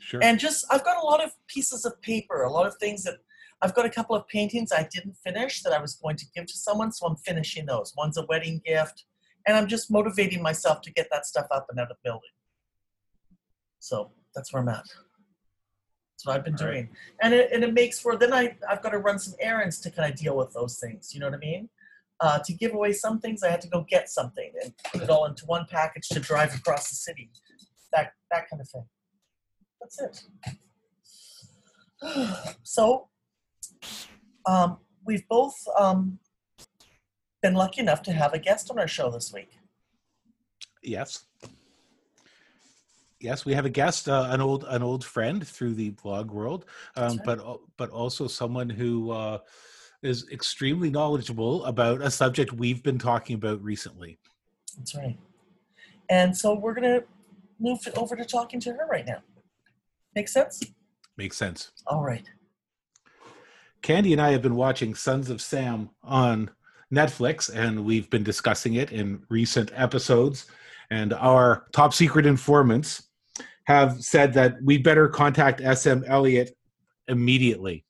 [0.00, 0.22] Sure.
[0.22, 3.18] And just, I've got a lot of pieces of paper, a lot of things that
[3.62, 6.46] I've got a couple of paintings I didn't finish that I was going to give
[6.46, 7.94] to someone, so I'm finishing those.
[7.96, 9.04] One's a wedding gift,
[9.46, 12.30] and I'm just motivating myself to get that stuff up and out of the building.
[13.78, 14.84] So that's where I'm at.
[16.12, 16.72] That's what I've been All right.
[16.72, 16.88] doing,
[17.22, 19.90] and it and it makes for then I I've got to run some errands to
[19.90, 21.14] kind of deal with those things.
[21.14, 21.68] You know what I mean?
[22.20, 25.10] Uh, to give away some things, I had to go get something and put it
[25.10, 27.30] all into one package to drive across the city.
[27.92, 28.86] That that kind of thing.
[29.80, 30.24] That's it.
[32.62, 33.08] So,
[34.46, 36.18] um, we've both um,
[37.42, 39.52] been lucky enough to have a guest on our show this week.
[40.82, 41.24] Yes.
[43.20, 46.66] Yes, we have a guest, uh, an old an old friend through the blog world,
[46.94, 47.20] um, right.
[47.24, 49.38] but but also someone who uh,
[50.04, 54.18] is extremely knowledgeable about a subject we've been talking about recently.
[54.76, 55.18] That's right.
[56.10, 57.02] And so we're gonna
[57.58, 59.22] move over to talking to her right now.
[60.14, 60.62] Make sense?
[61.16, 61.72] Makes sense.
[61.86, 62.28] All right.
[63.82, 66.50] Candy and I have been watching Sons of Sam on
[66.92, 70.46] Netflix, and we've been discussing it in recent episodes.
[70.90, 73.08] And our top secret informants
[73.66, 76.56] have said that we better contact SM Elliott
[77.08, 77.84] immediately.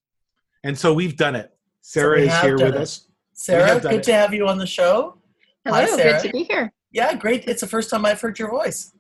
[0.63, 1.54] And so we've done it.
[1.87, 2.81] Sarah we is have here with it.
[2.81, 3.09] us.
[3.35, 4.03] Sarah, good it.
[4.05, 5.19] to have you on the show.
[5.67, 6.23] Hello, Hi, Sarah.
[6.23, 6.73] good to be here.
[6.93, 7.45] Yeah, great.
[7.47, 8.93] It's the first time I've heard your voice.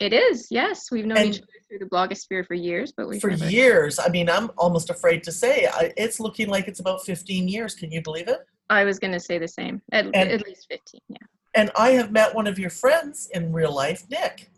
[0.00, 0.90] It is, yes.
[0.90, 3.98] We've known And- each other through the blogosphere for years, but we've For never, years.
[3.98, 7.74] I mean, I'm almost afraid to say I, it's looking like it's about 15 years.
[7.74, 8.38] Can you believe it?
[8.70, 9.82] I was going to say the same.
[9.92, 11.16] At, And- at least 15, yeah.
[11.54, 14.50] And I have met one of your friends in real life, Nick.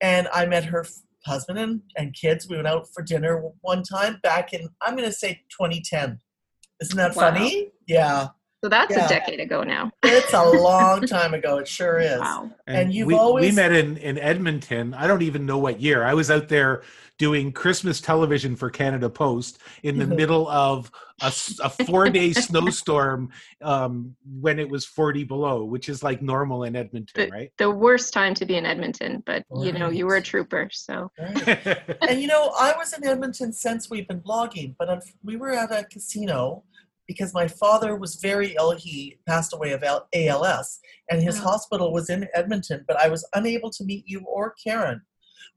[0.00, 0.86] And I met her
[1.26, 2.48] husband and, and kids.
[2.48, 6.20] We went out for dinner one time back in, I'm going to say 2010.
[6.80, 7.22] Isn't that Wow.
[7.32, 7.70] funny?
[7.86, 8.28] Yeah.
[8.62, 9.06] So that's Yeah.
[9.06, 9.90] a decade ago now.
[10.02, 11.58] It's a long time ago.
[11.58, 12.18] It sure is.
[12.18, 12.50] Wow.
[12.66, 14.94] And you've we, we met in, in Edmonton.
[14.94, 16.02] I don't even know what year.
[16.04, 16.82] I was out there
[17.18, 20.16] doing Christmas television for Canada Post in the Mhm.
[20.16, 20.90] middle of
[21.20, 23.30] a four day snowstorm
[23.62, 27.52] um, when it was 40 below, which is like normal in Edmonton, right?
[27.58, 31.10] The worst time to be in Edmonton, but you know, you were a trooper, so
[31.18, 31.78] Right.
[32.08, 35.50] and you know, I was in Edmonton since we've been blogging, but unf- we were
[35.50, 36.62] at a casino
[37.08, 38.76] because my father was very ill.
[38.76, 40.78] He passed away of ALS,
[41.10, 41.42] and his Oh.
[41.42, 42.84] hospital was in Edmonton.
[42.86, 45.00] But I was unable to meet you or Karen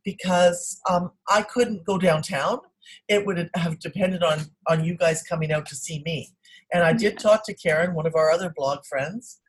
[0.04, 2.60] because um, I couldn't go downtown.
[3.08, 6.34] It would have depended on on you guys coming out to see me.
[6.74, 9.42] And I did talk to Karen, one of our other blog friends,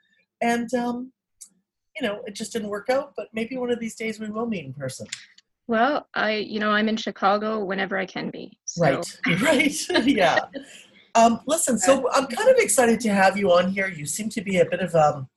[0.42, 1.12] and um,
[1.96, 3.12] you know, it just didn't work out.
[3.16, 5.06] But maybe one of these days we will meet in person.
[5.68, 8.58] Well, I, you know, I'm in Chicago whenever I can be.
[8.64, 8.82] So.
[8.82, 10.40] Right, right, yeah.
[11.14, 13.88] Um, listen, so I'm kind of excited to have you on here.
[13.88, 15.28] You seem to be a bit of um,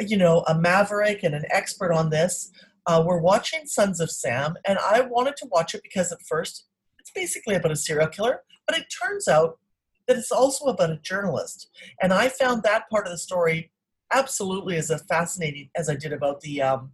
[0.00, 2.50] you know, a maverick and an expert on this.
[2.86, 6.66] Uh, we're watching Sons of Sam, and I wanted to watch it because at first
[6.98, 9.58] it's basically about a serial killer, but it turns out
[10.06, 11.68] that it's also about a journalist.
[12.00, 13.70] And I found that part of the story
[14.12, 16.92] absolutely as fascinating as I did about the um,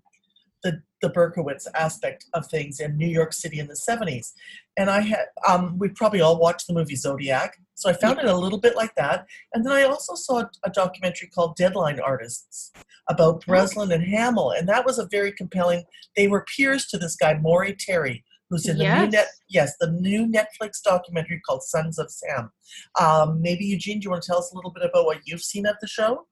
[0.65, 4.33] the the Berkowitz aspect of things in New York City in the 70s.
[4.79, 8.25] And I had um, we probably all watched the movie Zodiac, so I found it
[8.25, 9.27] a little bit like that.
[9.53, 12.73] And then I also saw a documentary called Deadline Artists
[13.09, 15.85] about Breslin and Hamill, and that was a very compelling.
[16.17, 19.91] They were peers to this guy Maury Terry, who's in the new net yes the
[19.91, 22.51] new Netflix documentary called Sons of Sam.
[22.99, 25.43] Um, maybe Eugene, do you want to tell us a little bit about what you've
[25.43, 26.27] seen of the show?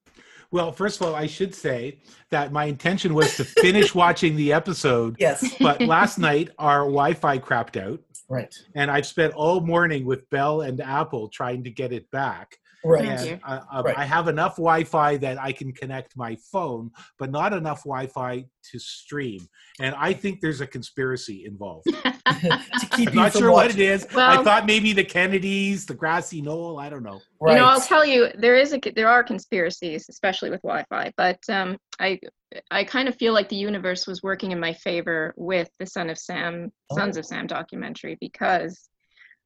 [0.52, 1.98] Well, first of all, I should say
[2.30, 7.38] that my intention was to finish watching the episode, Yes, but last night our Wi-Fi
[7.38, 11.92] crapped out, right, and I've spent all morning with Bell and Apple trying to get
[11.92, 12.58] it back.
[12.84, 13.04] Right.
[13.04, 13.22] Yeah.
[13.22, 13.96] And uh, uh, Right.
[13.98, 18.78] I have enough Wi-Fi that I can connect my phone, but not enough Wi-Fi to
[18.78, 19.40] stream.
[19.80, 21.86] And I think there's a conspiracy involved.
[21.92, 24.06] to keep I'm you not from sure what watching- it is.
[24.16, 26.78] I thought maybe the Kennedys, the grassy knoll.
[26.78, 27.20] I don't know.
[27.40, 27.54] Right.
[27.54, 31.12] You know, I'll tell you, there is a there are conspiracies, especially with Wi-Fi.
[31.16, 32.20] But um, I
[32.70, 36.10] I kind of feel like the universe was working in my favor with the Son
[36.10, 37.20] of Sam, Sons Oh.
[37.20, 38.88] of Sam documentary because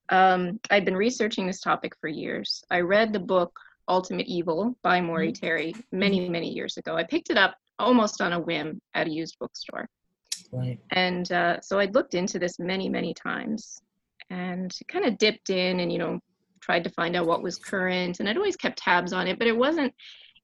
[0.08, 2.64] um, I'd been researching this topic for years.
[2.70, 6.96] I read the book Ultimate Evil by Maury Terry many many years ago.
[6.96, 9.88] I picked it up almost on a whim at a used bookstore.
[10.52, 10.78] right.
[10.90, 13.80] And uh, so I'd looked into this many, many times
[14.30, 16.20] and kind of dipped in and, you know,
[16.60, 18.20] tried to find out what was current.
[18.20, 19.94] And I'd always kept tabs on it, but it wasn't,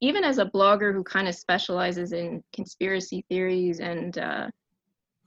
[0.00, 4.48] even as a blogger who kind of specializes in conspiracy theories and uh,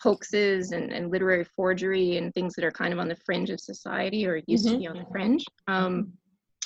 [0.05, 3.59] hoaxes and, and literary forgery and things that are kind of on the fringe of
[3.59, 6.13] society or used to be on the fringe, um,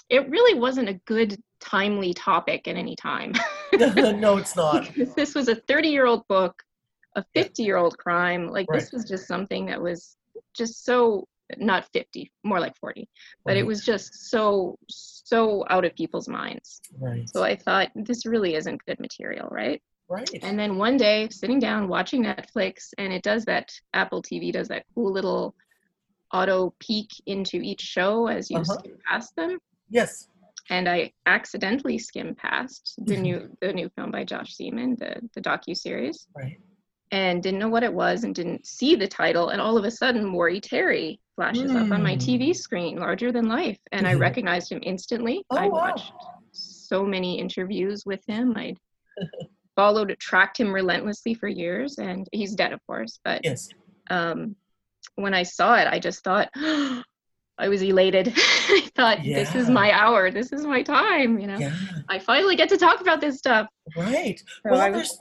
[0.10, 3.34] it really wasn't a good, timely topic at any time.
[3.74, 4.90] no, it's not.
[5.16, 6.54] this was a 30 year old book
[7.16, 8.48] a 50 year old crime.
[8.48, 10.16] Like this was just something that was
[10.56, 11.28] just so
[11.58, 13.10] not 50 more like 40
[13.44, 16.80] but it was just so so out of people's minds.
[17.00, 17.28] Right.
[17.28, 20.30] so i thought this really isn't good material right right.
[20.44, 24.68] and then one day sitting down watching netflix and it does that apple tv does
[24.68, 25.56] that cool little
[26.34, 28.74] auto peek into each show as you Uh-huh.
[28.80, 29.58] skim past them
[29.90, 30.28] yes.
[30.70, 35.42] and I accidentally skimmed past the new the new film by Josh Zeman, the the
[35.42, 36.60] docu series, Right.
[37.12, 39.90] and didn't know what it was and didn't see the title, and all of a
[39.90, 42.20] sudden Maury Terry flashes up on my Mm.
[42.26, 45.44] TV screen, larger than life, and I recognized him instantly.
[45.50, 45.78] Oh, I wow.
[45.88, 46.14] watched
[46.52, 48.54] so many interviews with him.
[48.56, 48.78] I'd
[49.80, 53.70] followed tracked him relentlessly for years, and he's dead, of course, but Yes.
[54.10, 54.58] um,
[55.16, 58.34] when I saw it, I just thought I was elated.
[58.36, 60.32] I thought this is my hour.
[60.32, 61.40] This is my time.
[61.40, 61.74] You know, Yeah.
[62.10, 63.68] I finally get to talk about this stuff.
[63.96, 64.38] Right.
[64.40, 65.18] So well, was- there's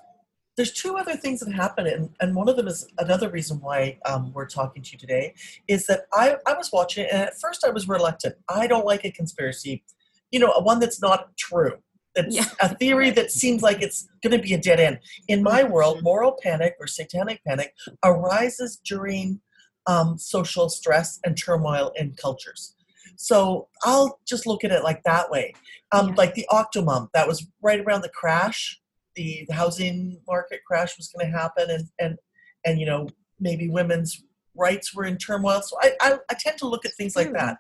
[0.57, 3.97] there's two other things that happen, and, and one of them is another reason why
[4.07, 5.35] um, we're talking to you today
[5.69, 8.35] is that I, I was watching and at first I was reluctant.
[8.49, 9.85] I don't like a conspiracy,
[10.33, 11.75] you know, a one that's not true.
[12.19, 12.47] That's Yeah.
[12.61, 14.99] a theory that seems like it's going to be a dead end.
[15.29, 15.73] In my Mm-hmm.
[15.73, 17.73] world, moral panic or satanic panic
[18.05, 19.41] arises during
[19.87, 22.75] um, social stress and turmoil in cultures.
[23.17, 25.55] So I'll just look at it like that way.
[25.93, 26.15] Um, Yeah.
[26.17, 28.81] Like the Octomom, that was right around the crash.
[29.15, 32.19] The, the housing market crash was going to happen, and and
[32.65, 33.09] and you know
[33.41, 34.23] maybe women's
[34.55, 35.61] rights were in turmoil.
[35.63, 37.57] So I I, I tend to look at things like that.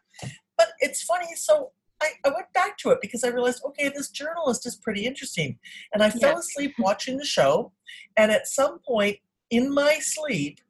[0.56, 1.34] But it's funny.
[1.36, 5.04] So I, I went back to it because I realized, okay, this journalist is pretty
[5.06, 5.58] interesting,
[5.92, 7.72] and I fell asleep watching the show.
[8.16, 9.18] And at some point
[9.50, 10.60] in my sleep,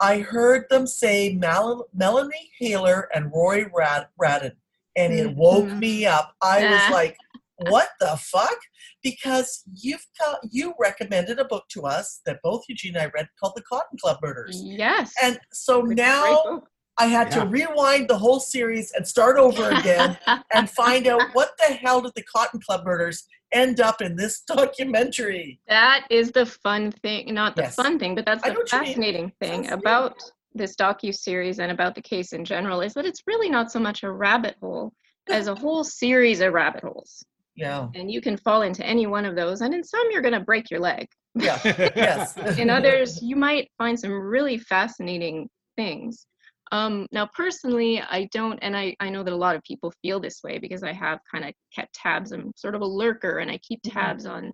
[0.00, 4.52] I heard them say Mal- Melanie Haler and Roy Rad- Radin,
[4.94, 5.78] and it woke Mhm.
[5.78, 6.34] me up.
[6.42, 6.90] I was Ah.
[6.92, 7.16] like,
[7.56, 8.58] "What the fuck?"
[9.02, 13.28] Because you've got, you recommended a book to us that both Eugene and I read
[13.40, 15.14] called The Cotton Club Murders, Yes.
[15.22, 16.62] and so It's now.
[16.98, 20.16] I had to rewind the whole series and start over again
[20.54, 24.40] and find out what the hell did the Cotton Club Murders end up in this
[24.40, 25.60] documentary.
[25.68, 27.74] that is the fun thing, not the Yes.
[27.76, 28.86] fun thing, but that's the what you mean.
[28.86, 30.14] fascinating thing about
[30.54, 33.78] this docu series and about the case in general is that it's really not so
[33.78, 34.92] much a rabbit hole
[35.30, 37.24] as a whole series of rabbit holes,
[37.56, 40.34] Yeah, and you can fall into any one of those, and in some you're going
[40.34, 41.06] to break your leg.
[41.34, 41.60] yeah,
[41.94, 42.36] yes.
[42.58, 46.26] in others you might find some really fascinating things
[46.72, 50.18] Um, now, personally, I don't, and I, I know that a lot of people feel
[50.18, 52.32] this way because I have kind of kept tabs.
[52.32, 53.92] I'm sort of a lurker and I keep Mhm.
[53.92, 54.52] tabs on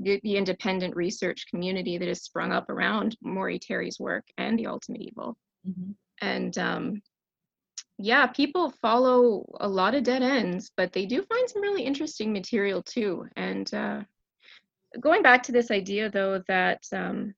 [0.00, 4.66] the, the independent research community that has sprung up around Maury Terry's work and The
[4.66, 5.36] Ultimate Evil.
[5.68, 5.94] Mhm.
[6.20, 7.02] And um,
[7.98, 12.32] yeah, people follow a lot of dead ends, but they do find some really interesting
[12.32, 13.28] material too.
[13.36, 14.02] And uh,
[15.00, 17.34] going back to this idea, though, that um,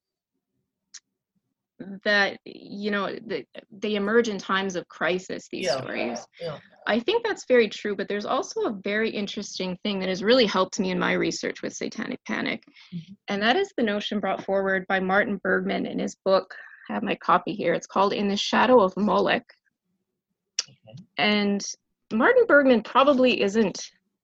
[2.04, 5.48] that you know the, they emerge in times of crisis.
[5.50, 5.80] These Yeah.
[5.80, 6.26] stories.
[6.40, 6.58] Yeah.
[6.86, 10.46] I think that's very true, but there's also a very interesting thing that has really
[10.46, 12.62] helped me in my research with Satanic Panic,
[12.94, 13.16] Mhm.
[13.28, 16.54] and that is the notion brought forward by Martin Bergmann in his book.
[16.88, 17.74] I have my copy here.
[17.74, 19.52] It's called In the Shadow of Moloch.
[20.70, 20.96] Okay.
[21.18, 21.60] And
[22.12, 23.74] Martin Bergmann probably isn't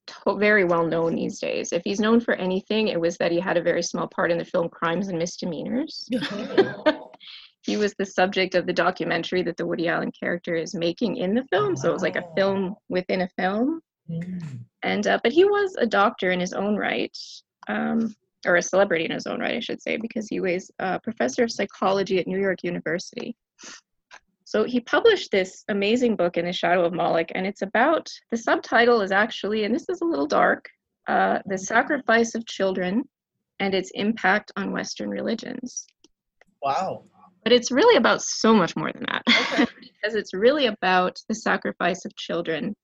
[0.07, 1.72] to- very well known these days.
[1.72, 4.38] If he's known for anything, it was that he had a very small part in
[4.38, 6.09] the film Crimes and Misdemeanors.
[7.62, 11.34] he was the subject of the documentary that the Woody Allen character is making in
[11.34, 11.76] the film.
[11.76, 13.80] So it was like a film within a film.
[14.10, 14.60] Mm.
[14.82, 17.16] And uh, but he was a doctor in his own right,
[17.68, 20.98] um, or a celebrity in his own right, I should say, because he was a
[20.98, 23.36] professor of psychology at New York University.
[24.44, 28.36] So he published this amazing book in the shadow of Moloch, and it's about the
[28.36, 30.68] subtitle is actually, and this is a little dark,
[31.06, 33.04] uh, the sacrifice of children
[33.60, 35.86] and its impact on Western religions.
[36.60, 37.04] Wow.
[37.43, 39.66] But it's really about so much more than that, Okay.
[39.80, 42.74] because it's really about the sacrifice of children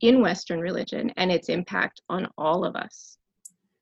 [0.00, 3.16] in Western religion and its impact on all of us,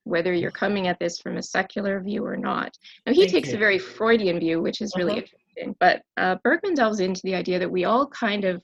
[0.05, 2.73] whether you're coming at this from a secular view or not.
[3.07, 3.57] Now, he Thank takes you.
[3.57, 5.21] a very Freudian view, which is really Uh-huh.
[5.23, 8.63] interesting, but uh, Bergmann delves into the idea that we all kind of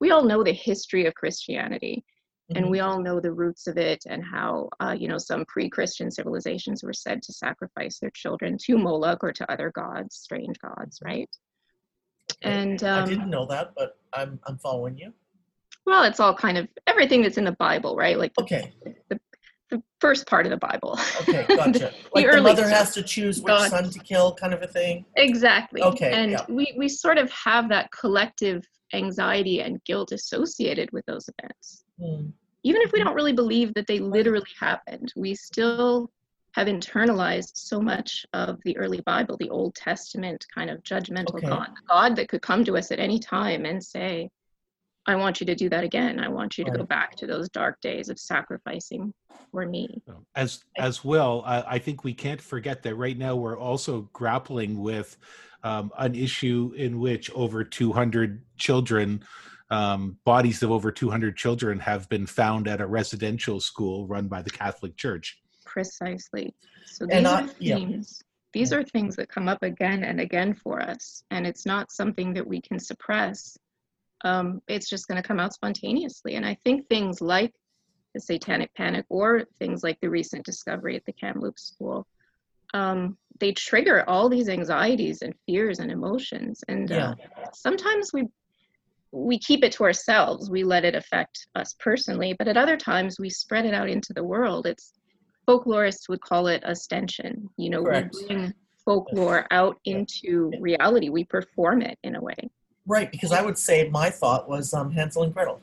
[0.00, 2.04] we all know the history of Christianity,
[2.54, 2.70] and Mhm.
[2.70, 6.82] we all know the roots of it and how uh, you know some pre-christian civilizations
[6.82, 11.28] were said to sacrifice their children to moloch or to other gods strange gods right
[12.42, 15.12] and I um, didn't know that, but I'm I'm following you.
[15.86, 18.72] well it's all kind of everything that's in the bible right like the, Okay.
[19.10, 19.20] the
[19.70, 21.44] the first part of the bible Okay.
[21.56, 21.92] Gotcha.
[22.14, 22.78] Like the early mother stuff.
[22.78, 23.70] has to choose which God.
[23.70, 25.04] son to kill, kind of a thing.
[25.16, 26.46] exactly Okay, and yeah.
[26.48, 32.32] we we sort of have that collective anxiety and guilt associated with those events Mm.
[32.62, 36.10] even if we don't really believe that they literally happened, we still
[36.54, 41.46] have internalized so much of the early Bible, the Old Testament kind of judgmental Okay.
[41.46, 44.28] God, God that could come to us at any time and say,
[45.06, 46.20] I want you to do that again.
[46.20, 49.14] I want you to go back to those dark days of sacrificing
[49.50, 50.02] for me.
[50.34, 54.78] As as well, I, I think we can't forget that right now we're also grappling
[54.78, 55.16] with
[55.62, 59.24] um, an issue in which over 200 children,
[59.70, 64.42] um, bodies of over 200 children, have been found at a residential school run by
[64.42, 65.38] the Catholic Church.
[65.64, 66.54] Precisely.
[66.86, 68.00] So And these I- are yeah.
[68.54, 72.32] These are things that come up again and again for us, and it's not something
[72.32, 73.58] that we can suppress.
[74.24, 76.34] Um, it's just going to come out spontaneously.
[76.34, 77.52] And I think things like
[78.14, 82.06] the Satanic Panic or things like the recent discovery at the Kamloops School,
[82.72, 86.64] um, they trigger all these anxieties and fears and emotions.
[86.68, 87.14] And uh,
[87.52, 88.24] sometimes we
[89.12, 90.50] we keep it to ourselves.
[90.50, 94.12] We let it affect us personally, but at other times we spread it out into
[94.12, 94.66] the world.
[94.66, 94.92] It's
[95.48, 97.48] folklorists would call it ostension.
[97.56, 98.14] You know, Correct.
[98.14, 98.54] we bring
[98.84, 101.08] folklore out into reality.
[101.08, 102.50] We perform it in a way.
[102.86, 105.60] Right, because I would say my thought was um, Hansel and Gretel.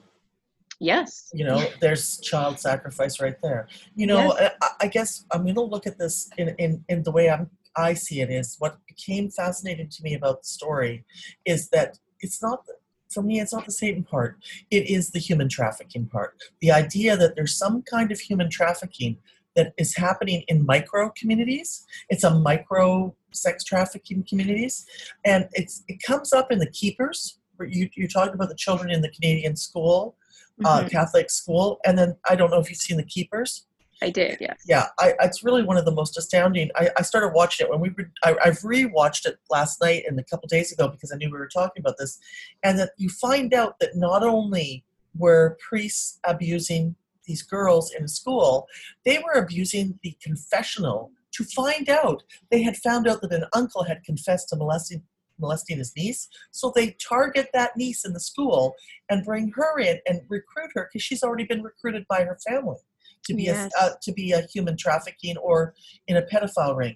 [0.79, 1.29] Yes.
[1.33, 3.67] You know, there's child sacrifice right there.
[3.95, 4.53] You know, Yes.
[4.61, 7.49] I, I guess I'm going to look at this in, in, in the way I'm,
[7.77, 11.05] I see it is what became fascinating to me about the story
[11.45, 12.65] is that it's not,
[13.09, 14.37] for me, it's not the Satan part.
[14.71, 16.37] It is the human trafficking part.
[16.61, 19.17] The idea that there's some kind of human trafficking
[19.55, 21.85] that is happening in micro communities.
[22.09, 24.85] It's a micro sex trafficking communities.
[25.23, 27.39] And it's it comes up in the keepers.
[27.65, 30.17] You, you talked about the children in the Canadian school
[30.63, 30.91] uh, Mhm.
[30.91, 33.65] Catholic school, and then I don't know if you've seen the Keepers.
[34.01, 34.61] I did, yes.
[34.67, 36.69] Yeah, I, it's really one of the most astounding.
[36.75, 38.11] I, I started watching it when we were.
[38.23, 41.37] I, I've rewatched it last night and a couple days ago because I knew we
[41.37, 42.19] were talking about this,
[42.63, 44.83] and that you find out that not only
[45.17, 48.67] were priests abusing these girls in school,
[49.05, 53.83] they were abusing the confessional to find out they had found out that an uncle
[53.83, 55.03] had confessed to molesting
[55.37, 56.29] molesting his niece.
[56.51, 58.73] So they target that niece in the school
[59.09, 62.77] and bring her in and recruit her because she's already been recruited by her family
[63.25, 63.71] to be Yes.
[63.79, 65.73] a uh, to be a human trafficking or
[66.07, 66.95] in a pedophile ring.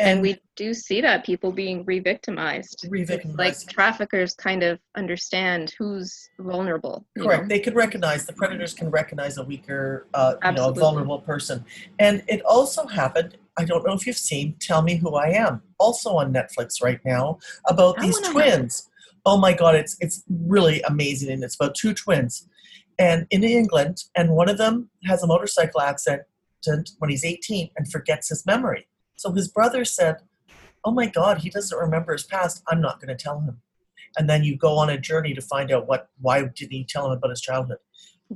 [0.00, 2.86] And we do see that people being re-victimized.
[2.88, 3.36] Re-victimized.
[3.36, 7.04] Like traffickers kind of understand who's vulnerable.
[7.18, 7.42] Correct.
[7.42, 7.48] know?
[7.48, 11.64] They could recognize the predators can recognize a weaker, uh, you know, a vulnerable person.
[11.98, 13.36] And it also happened.
[13.58, 17.00] I don't know if you've seen "Tell Me Who I Am," also on Netflix right
[17.04, 18.32] now, about I these wanna know.
[18.34, 18.88] twins.
[19.26, 22.46] Oh my God, it's it's really amazing, and it's about two twins,
[22.98, 26.26] and in England, and one of them has a motorcycle accident
[26.98, 28.88] when he's 18 and forgets his memory.
[29.16, 30.18] So his brother said,
[30.84, 32.62] "Oh my God, he doesn't remember his past.
[32.68, 33.60] I'm not going to tell him."
[34.16, 37.06] And then you go on a journey to find out what why didn't he tell
[37.06, 37.78] him about his childhood,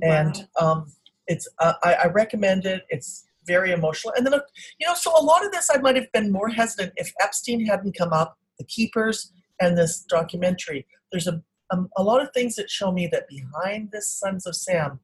[0.01, 0.91] and um,
[1.27, 2.83] it's uh, I, I recommend it.
[2.89, 4.33] It's very emotional, and then
[4.79, 7.65] you know, so a lot of this I might have been more hesitant if Epstein
[7.65, 10.85] hadn't come up, the keepers, and this documentary.
[11.11, 11.41] There's a
[11.73, 14.99] um, a lot of things that show me that behind this Sons of Sam,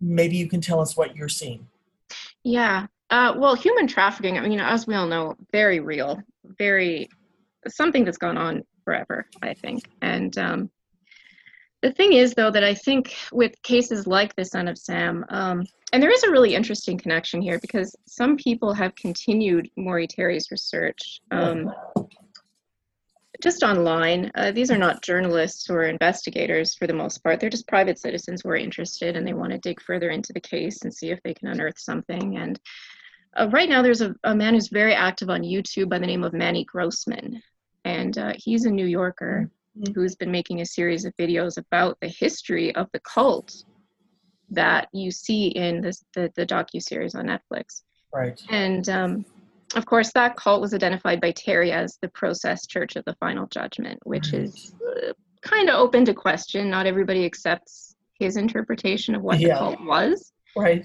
[0.00, 1.66] maybe you can tell us what you're seeing.
[2.44, 2.86] Yeah.
[3.10, 7.08] Uh, well, human trafficking, I mean, as we all know, very real, very
[7.66, 9.84] something that's gone on forever, I think.
[10.02, 10.70] And um,
[11.82, 15.64] the thing is, though, that I think with cases like the Son of Sam, um,
[15.92, 20.50] and there is a really interesting connection here because some people have continued Maury Terry's
[20.50, 21.72] research um,
[23.42, 24.30] just online.
[24.34, 27.38] Uh, these are not journalists or investigators for the most part.
[27.38, 30.40] They're just private citizens who are interested and they want to dig further into the
[30.40, 32.36] case and see if they can unearth something.
[32.36, 32.58] And
[33.36, 36.24] uh, right now, there's a, a, man who's very active on YouTube by the name
[36.24, 37.40] of Manny Grossman.
[37.84, 39.92] And uh, he's a New Yorker mm-hmm.
[39.92, 43.54] who's been making a series of videos about the history of the cult
[44.50, 47.82] that you see in this, the, the docu-series on Netflix.
[48.12, 48.40] Right.
[48.48, 49.24] And um,
[49.74, 53.46] of course, that cult was identified by Terry as the Process Church of the Final
[53.48, 54.42] Judgment, which right.
[54.42, 55.12] is uh,
[55.42, 56.70] kind of open to question.
[56.70, 59.48] Not everybody accepts his interpretation of what yeah.
[59.48, 60.32] the cult was.
[60.56, 60.84] Right.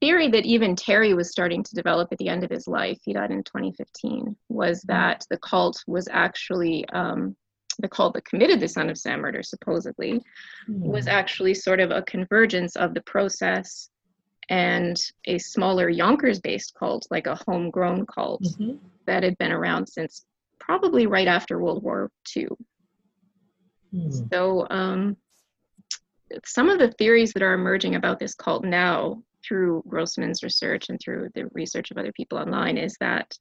[0.00, 3.12] Theory that even Terry was starting to develop at the end of his life, he
[3.12, 4.92] died in 2015, was mm-hmm.
[4.92, 7.36] that the cult was actually um,
[7.80, 10.22] the cult that committed the Son of Sam murder, supposedly,
[10.68, 10.80] mm.
[10.80, 13.88] was actually sort of a convergence of the process
[14.48, 18.76] and a smaller Yonkers based cult, like a homegrown cult mm-hmm.
[19.06, 20.24] that had been around since
[20.58, 22.48] probably right after World War II.
[23.94, 24.28] Mm.
[24.32, 25.16] So, um,
[26.44, 31.00] some of the theories that are emerging about this cult now through Grossman's research and
[31.00, 33.36] through the research of other people online is that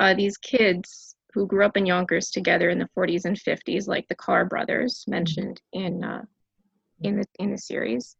[0.00, 4.06] uh, these kids who grew up in Yonkers together in the 40s and 50s, like
[4.08, 6.22] the Carr brothers mentioned in uh,
[7.02, 8.16] in the in the series,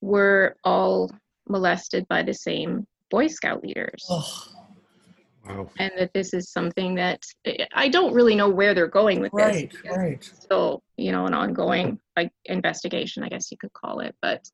[0.00, 1.10] were all
[1.48, 4.06] molested by the same Boy Scout leaders.
[4.08, 4.44] Oh.
[5.46, 5.70] Wow.
[5.78, 7.22] And that this is something that
[7.72, 9.82] I don't really know where they're going with right, this.
[9.84, 10.24] Right, right.
[10.24, 14.14] Still, you know, an ongoing like investigation, I guess you could call it.
[14.20, 14.46] But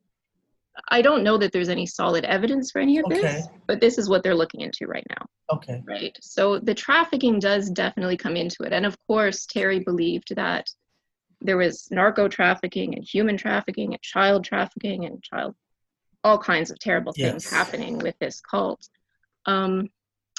[0.91, 3.21] I don't know that there's any solid evidence for any of okay.
[3.21, 3.49] this.
[3.67, 5.27] But this is what they're looking into right now.
[5.53, 5.83] Okay.
[5.85, 6.17] Right.
[6.21, 8.73] So the trafficking does definitely come into it.
[8.73, 10.67] And of course, Terry believed that
[11.45, 15.55] there was narco trafficking and human trafficking and child trafficking and child
[16.25, 17.51] all kinds of terrible things yes.
[17.51, 18.89] happening with this cult
[19.47, 19.89] um,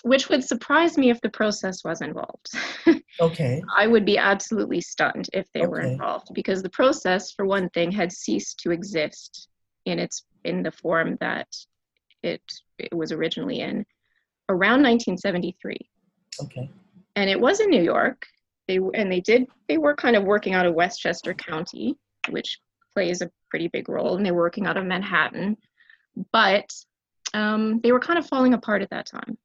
[0.04, 2.50] which would surprise me if the process was involved
[3.22, 5.68] okay i would be absolutely stunned if they okay.
[5.68, 9.48] were involved because the process for one thing had ceased to exist
[9.86, 11.48] in its in the form that
[12.24, 12.42] it
[12.78, 13.86] it was originally in
[14.50, 15.78] around 1973
[16.42, 16.70] okay
[17.16, 18.28] and it was in new york
[18.68, 21.96] they and they did they were kind of working out of Westchester County,
[22.30, 22.60] which
[22.94, 25.58] plays a pretty big role, and they were working out of Manhattan,
[26.32, 26.70] but
[27.34, 29.38] um, they were kind of falling apart at that time.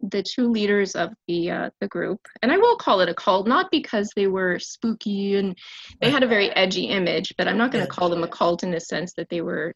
[0.00, 3.46] The two leaders of the uh, the group, and I will call it a cult,
[3.46, 5.56] not because they were spooky and
[6.00, 8.62] they had a very edgy image, but I'm not going to call them a cult
[8.62, 9.74] in the sense that they were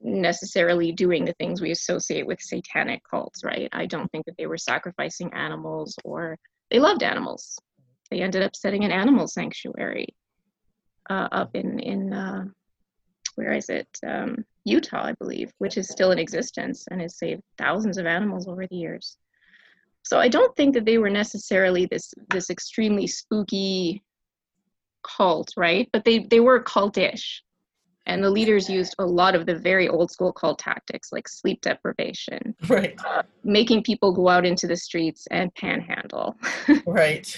[0.00, 3.68] necessarily doing the things we associate with satanic cults, right?
[3.72, 6.38] I don't think that they were sacrificing animals or
[6.70, 7.58] they loved animals
[8.10, 10.08] they ended up setting an animal sanctuary
[11.10, 12.44] uh, up in in uh,
[13.36, 17.42] where is it um, Utah, I believe, which is still in existence and has saved
[17.56, 19.16] thousands of animals over the years.
[20.02, 24.02] So I don't think that they were necessarily this this extremely spooky
[25.02, 25.88] cult, right?
[25.92, 27.40] But they they were cultish
[28.08, 31.60] and the leaders used a lot of the very old school cult tactics like sleep
[31.60, 32.98] deprivation right.
[33.06, 36.36] uh, making people go out into the streets and panhandle.
[36.86, 37.36] Right.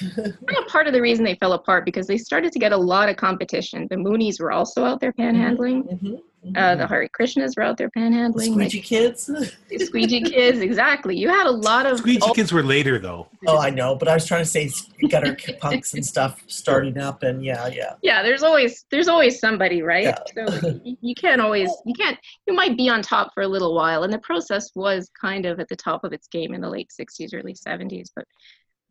[0.68, 3.16] Part of the reason they fell apart because they started to get a lot of
[3.16, 3.86] competition.
[3.90, 5.84] The moonies were also out there panhandling.
[5.90, 6.14] Mm-hmm.
[6.44, 6.56] Mm-hmm.
[6.56, 8.52] Uh, the Hare Krishnas were out there panhandling.
[8.52, 9.26] Squeegee like, kids.
[9.26, 11.14] the squeegee kids, exactly.
[11.14, 13.28] You had a lot of squeegee old- kids were later though.
[13.46, 14.70] Oh, I know, but I was trying to say
[15.10, 17.94] gutter punks and stuff starting up, and yeah, yeah.
[18.02, 20.04] Yeah, there's always there's always somebody, right?
[20.36, 20.46] Yeah.
[20.46, 23.74] so you, you can't always you can't you might be on top for a little
[23.74, 26.70] while, and the process was kind of at the top of its game in the
[26.70, 28.24] late '60s, early '70s, but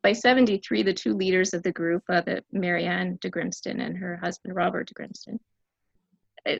[0.02, 3.97] by 73, the two leaders of the group, uh, the Mary Ann de Grimston and
[3.97, 5.39] her husband Robert de Grimston,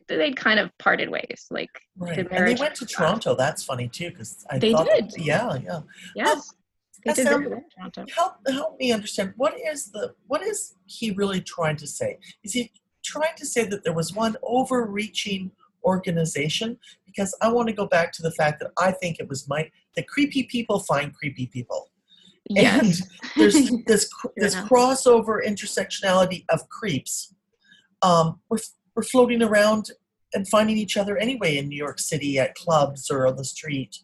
[0.08, 1.48] they kind of parted ways.
[1.50, 2.16] Like right.
[2.16, 3.36] the and they went to Toronto.
[3.36, 5.12] That's funny too, because I they thought, did.
[5.18, 5.82] Yeah, yeah.
[6.16, 6.54] Yes.
[7.06, 8.06] They did very Toronto.
[8.16, 12.54] help help me understand what is the what is he really trying to say is
[12.54, 12.72] he
[13.04, 15.52] trying to say that there was one overreaching
[15.86, 19.48] organization because i want to go back to the fact that i think it was
[19.48, 21.90] my the creepy people find creepy people
[22.50, 23.02] Yes.
[23.38, 23.54] there's
[23.88, 24.70] this this enough.
[24.70, 27.34] crossover intersectionality of creeps
[28.02, 28.58] um we're,
[29.00, 29.92] we're floating around
[30.34, 33.98] and finding each other anyway in new york city at clubs or on the street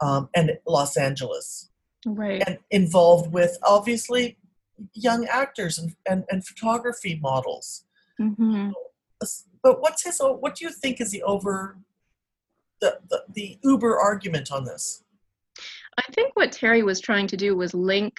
[0.00, 1.70] um, and los angeles
[2.06, 2.42] right.
[2.46, 4.38] and involved with obviously
[4.94, 7.84] young actors and, and, and photography models.
[8.18, 8.70] hmm
[9.62, 10.18] But what's his?
[10.20, 11.78] What do you think is the over
[12.80, 15.04] the, the the uber argument on this?
[15.98, 18.14] I think what Terry was trying to do was link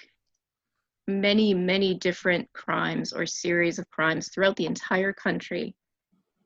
[1.07, 5.75] many, many different crimes or series of crimes throughout the entire country.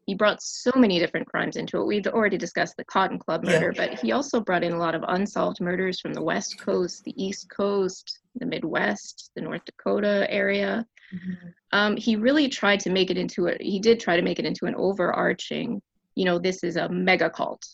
[0.07, 1.85] He brought so many different crimes into it.
[1.85, 3.59] We've already discussed the Cotton Club Yeah.
[3.59, 7.03] murder, but he also brought in a lot of unsolved murders from the West Coast,
[7.03, 10.85] the East Coast, the Midwest, the North Dakota area.
[11.73, 14.45] Um, he really tried to make it into a, he did try to make it
[14.45, 15.81] into an overarching,
[16.15, 17.67] you know, this is a mega cult.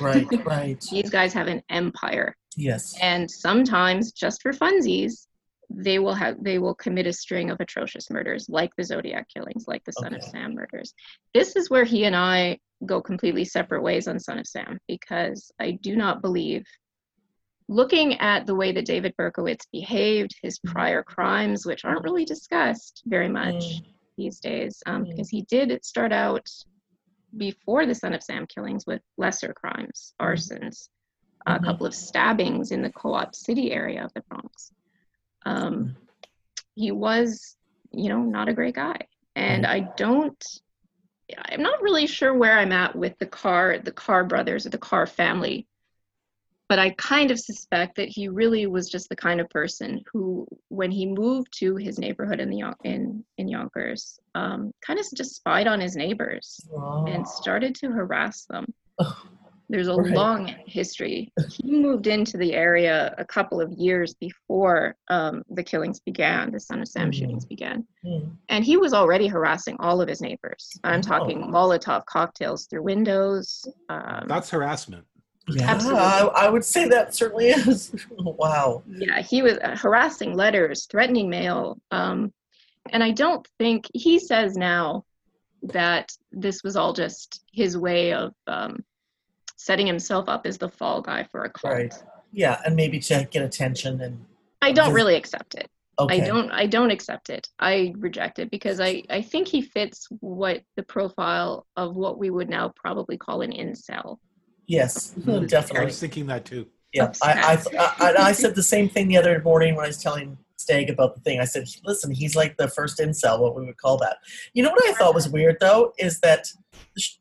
[0.00, 0.84] Right, right.
[0.90, 2.96] These guys have an empire Yes.
[3.00, 5.27] and sometimes just for funsies
[5.70, 9.66] they will have they will commit a string of atrocious murders like the zodiac killings
[9.68, 10.94] like the son of sam murders
[11.34, 15.50] this is where he and i go completely separate ways on son of sam because
[15.60, 16.64] i do not believe
[17.68, 20.72] looking at the way that david berkowitz behaved his Mhm.
[20.72, 23.84] prior crimes which aren't really discussed very much Mm.
[24.16, 25.10] these days um, Mm.
[25.10, 26.48] because he did start out
[27.36, 30.32] before the son of sam killings with lesser crimes Mm-hmm.
[30.32, 30.88] arsons
[31.46, 31.64] a Mhm.
[31.64, 34.72] couple of stabbings in the co-op city area of the Bronx.
[35.48, 35.96] Um,
[36.74, 37.56] he was,
[37.90, 38.98] you know, not a great guy,
[39.34, 40.44] and I don't.
[41.50, 44.78] I'm not really sure where I'm at with the car, the Carr brothers or the
[44.78, 45.66] Carr family,
[46.68, 50.46] but I kind of suspect that he really was just the kind of person who,
[50.68, 55.36] when he moved to his neighborhood in the in in Yonkers, um, kind of just
[55.36, 56.60] spied on his neighbors
[57.06, 58.66] and started to harass them.
[59.68, 59.74] Oh.
[59.74, 60.12] There's a Right.
[60.14, 61.30] long history.
[61.50, 66.60] He moved into the area a couple of years before um, the killings began, the
[66.60, 67.14] Son of Sam Mhm.
[67.14, 67.86] shootings began.
[68.04, 68.30] Mm.
[68.48, 70.78] And he was already harassing all of his neighbors.
[70.84, 71.02] I'm Oh.
[71.02, 73.66] talking Molotov cocktails through windows.
[73.88, 75.04] Um, That's harassment.
[75.50, 76.00] Yeah, Absolutely.
[76.02, 77.92] I, I would say that certainly is.
[78.18, 78.82] wow.
[78.86, 81.78] yeah, he was uh, harassing letters, threatening mail.
[81.90, 82.32] Um,
[82.90, 85.04] and I don't think he says now
[85.62, 88.84] that this was all just his way of um,
[89.58, 91.74] setting himself up as the fall guy for a cult.
[91.74, 91.94] Right.
[92.32, 94.24] Yeah, and maybe to get attention and
[94.62, 95.68] I don't really accept it.
[95.98, 96.22] okay.
[96.22, 97.48] I don't I don't accept it.
[97.58, 102.30] I reject it because I, I think he fits what the profile of what we
[102.30, 104.18] would now probably call an incel.
[104.66, 105.48] Yes, definitely.
[105.48, 106.66] Mm, I was thinking that too.
[106.92, 110.02] Yeah, I, I, I, I said the same thing the other morning when I was
[110.02, 111.38] telling Stag about the thing.
[111.38, 114.16] I said, listen, he's like the first incel, what we would call that.
[114.54, 116.48] You know what I thought was weird though is that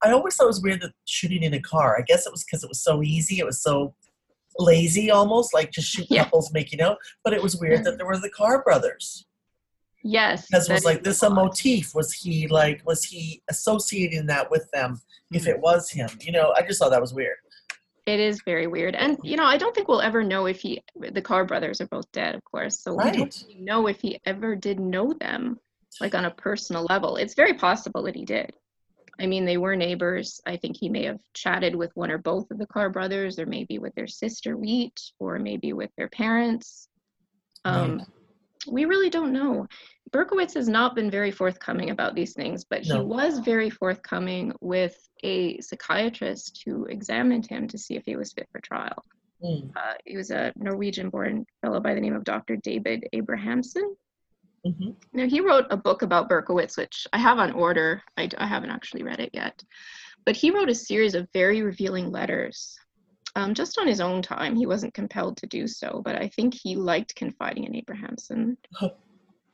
[0.03, 1.95] I always thought it was weird that shooting in a car.
[1.97, 3.37] I guess it was because it was so easy.
[3.37, 3.93] It was so
[4.57, 6.23] lazy, almost like just shoot Yeah.
[6.23, 6.97] couples making out.
[7.23, 9.27] But it was weird that there were the Carr brothers.
[10.03, 10.47] Yes.
[10.47, 11.93] Because it was like this a motif.
[11.93, 14.99] Was he like was he associating that with them?
[15.31, 15.49] If Hmm.
[15.49, 17.37] it was him, you know, I just thought that was weird.
[18.07, 18.95] It is very weird.
[18.95, 21.87] And you know, I don't think we'll ever know if he the Carr brothers are
[21.87, 22.79] both dead, of course.
[22.79, 25.59] So we don't really know if he ever did know them,
[25.99, 27.17] like on a personal level.
[27.17, 28.53] It's very possible that he did.
[29.19, 30.39] I mean, they were neighbors.
[30.45, 33.45] I think he may have chatted with one or both of the Carr brothers, or
[33.45, 36.87] maybe with their sister Wheat, or maybe with their parents.
[37.65, 38.05] Um,
[38.67, 39.67] We really don't know.
[40.11, 43.03] Berkowitz has not been very forthcoming about these things, but he No.
[43.03, 48.47] was very forthcoming with a psychiatrist who examined him to see if he was fit
[48.51, 49.03] for trial.
[49.43, 52.55] Mm, Uh, he was a Norwegian born fellow by the name of Dr.
[52.57, 53.95] David Abrahamsen.
[54.65, 54.95] mhm.
[55.13, 58.01] Now, he wrote a book about Berkowitz, which I have on order.
[58.17, 59.63] I, I haven't actually read it yet.
[60.25, 62.77] But he wrote a series of very revealing letters
[63.35, 64.55] um, just on his own time.
[64.55, 68.57] He wasn't compelled to do so, but I think he liked confiding in Abrahamsen.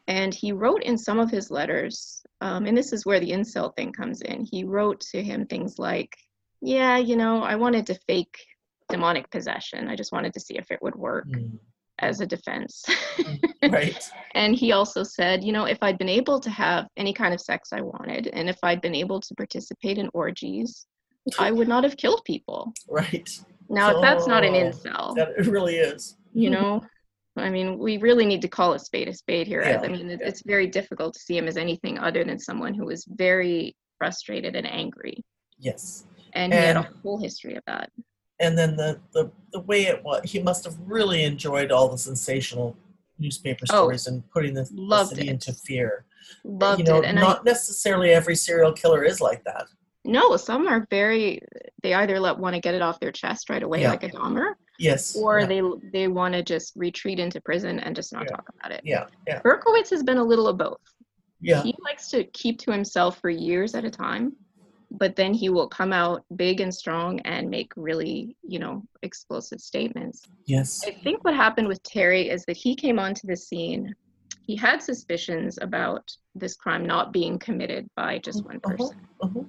[0.08, 3.76] And he wrote in some of his letters, um, and this is where the incel
[3.76, 4.46] thing comes in.
[4.52, 6.14] He wrote to him things like,
[6.62, 8.36] Yeah, you know, I wanted to fake
[8.90, 9.88] demonic possession.
[9.88, 11.58] I just wanted to see if it would work Mm,
[12.00, 12.84] as a defense.
[13.70, 14.12] right.
[14.36, 17.40] And he also said, you know, if I'd been able to have any kind of
[17.40, 20.88] sex I wanted, and if I'd been able to participate in orgies,
[21.38, 22.74] I would not have killed people.
[22.90, 23.30] Right.
[23.70, 26.18] Now, if that's not an Oh, incel, That it really is.
[26.34, 26.82] you know,
[27.36, 29.64] I mean, we really need to call a spade a spade here.
[29.64, 32.74] Yeah, I mean, it, it's very difficult to see him as anything other than someone
[32.74, 35.24] who was very frustrated and angry.
[35.58, 36.06] Yes.
[36.34, 37.90] And he had a whole history of that.
[38.40, 41.98] and then the the, the way it was, he must have really enjoyed all the
[41.98, 42.76] sensational
[43.20, 45.32] newspaper Oh, stories and putting the, the city it.
[45.32, 46.06] into fear.
[46.44, 49.66] Loved you know, it, and I not necessarily every serial killer is like that.
[50.06, 51.42] no, some are very.
[51.82, 53.92] They either let want to get it off their chest right away, Yeah.
[53.92, 55.16] like a Dahmer, Yes.
[55.16, 55.62] or yeah, they
[55.92, 58.36] they want to just retreat into prison and just not Yeah.
[58.36, 58.82] talk about it.
[58.84, 60.80] yeah, yeah, Berkowitz has been a little of both.
[61.42, 64.36] yeah, He likes to keep to himself for years at a time,
[64.92, 69.60] but then he will come out big and strong and make really, you know, explosive
[69.62, 70.24] statements.
[70.46, 73.94] yes, I think what happened with Terry is that he came onto the scene.
[74.46, 76.04] He had suspicions about
[76.36, 79.44] this crime not being committed by just one Uh-huh, person, uh-huh.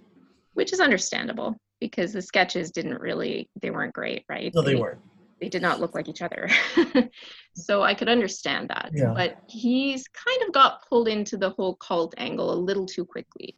[0.52, 4.54] which is understandable because the sketches didn't really, they weren't great, right?
[4.54, 5.00] No, they weren't.
[5.44, 6.48] They did not look like each other.
[7.54, 8.90] so I could understand that.
[8.94, 9.12] Yeah.
[9.14, 13.54] But he's kind of got pulled into the whole cult angle a little too quickly.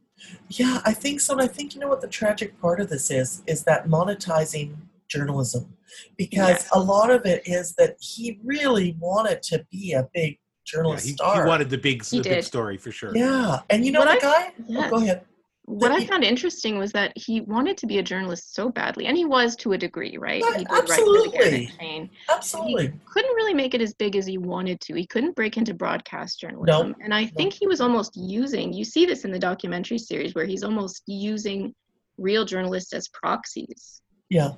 [0.49, 1.34] Yeah, I think so.
[1.34, 4.74] And I think you know what the tragic part of this is is that monetizing
[5.09, 5.76] journalism,
[6.16, 6.68] because Yes.
[6.72, 11.11] a lot of it is that he really wanted to be a big journalist he,
[11.12, 11.47] he star.
[11.47, 13.16] wanted the big, He the big story for sure.
[13.16, 14.53] yeah, and you know What the I- guy.
[14.59, 14.87] Oh, yes.
[14.87, 15.20] Oh, go ahead.
[15.67, 19.17] What I found interesting was that he wanted to be a journalist so badly, and
[19.17, 20.43] he was to a degree, right?
[20.57, 22.11] He did write for the absolutely.
[22.31, 22.93] Absolutely.
[23.05, 24.95] Couldn't really make it as big as he wanted to.
[24.95, 26.95] He couldn't break into broadcast journalism.
[27.03, 30.47] And I think he was almost using, you see this in the documentary series, where
[30.47, 31.75] he's almost using
[32.17, 34.01] real journalists as proxies.
[34.29, 34.53] Yeah.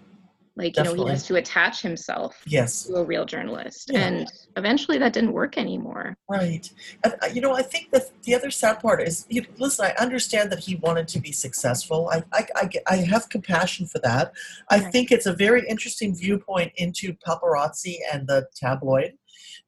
[0.59, 2.83] Like, you know, he has to attach himself Yes.
[2.85, 3.91] to a real journalist.
[3.93, 4.01] Yeah.
[4.09, 6.19] And eventually that didn't work anymore.
[6.29, 6.69] Right.
[7.05, 10.03] And, uh, you know, I think that the other sad part is, you, listen, I
[10.03, 12.11] understand that he wanted to be successful.
[12.13, 14.33] I, I, I, I have compassion for that.
[14.69, 14.93] I Right.
[14.93, 19.13] think it's a very interesting viewpoint into paparazzi and the tabloid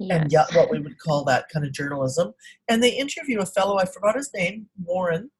[0.00, 0.50] and Yes.
[0.52, 2.34] yeah, what we would call that kind of journalism.
[2.68, 5.30] And they interview a fellow, I forgot his name, Warren,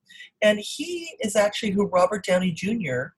[0.42, 3.14] and he is actually who Robert Downey Jr.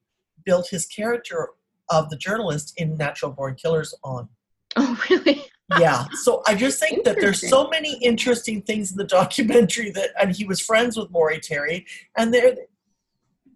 [0.46, 1.50] built his character
[1.92, 4.28] of the journalist in Natural Born Killers on.
[4.76, 5.44] Oh, really?
[5.78, 10.10] yeah so i just think that there's so many interesting things in the documentary that
[10.20, 11.86] and he was friends with maury terry
[12.18, 12.56] and they're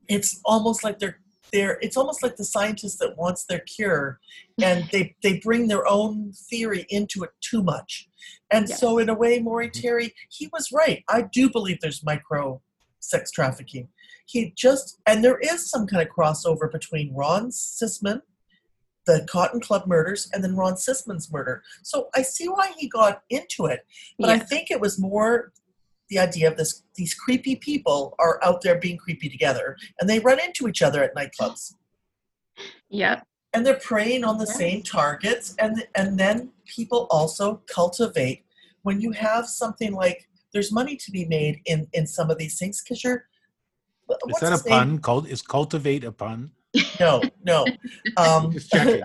[0.08, 1.18] it's almost like they're
[1.52, 4.18] they're it's almost like the scientist that wants their cure
[4.62, 8.08] and they they bring their own theory into it too much.
[8.50, 11.04] And so in a way maury terry he was right.
[11.08, 12.60] I do believe there's micro
[13.00, 13.88] sex trafficking
[14.26, 18.20] he just and there is some kind of crossover between ron sisman
[19.06, 21.62] the Cotton Club murders and then Ron Sisman's murder.
[21.82, 23.86] So I see why he got into it,
[24.18, 25.52] but I think it was more
[26.08, 30.18] the idea of this: these creepy people are out there being creepy together, and they
[30.18, 31.74] run into each other at nightclubs,
[32.90, 33.26] Yep.
[33.54, 38.44] and they're preying on the same targets, and and then people also cultivate
[38.82, 42.58] when you have something like there's money to be made in in some of these
[42.58, 43.26] things because you're.
[44.28, 44.72] Is that a his name?
[44.72, 44.98] pun?
[44.98, 46.52] Cult is cultivate a pun?
[47.00, 47.64] No, no.
[48.18, 48.56] Um,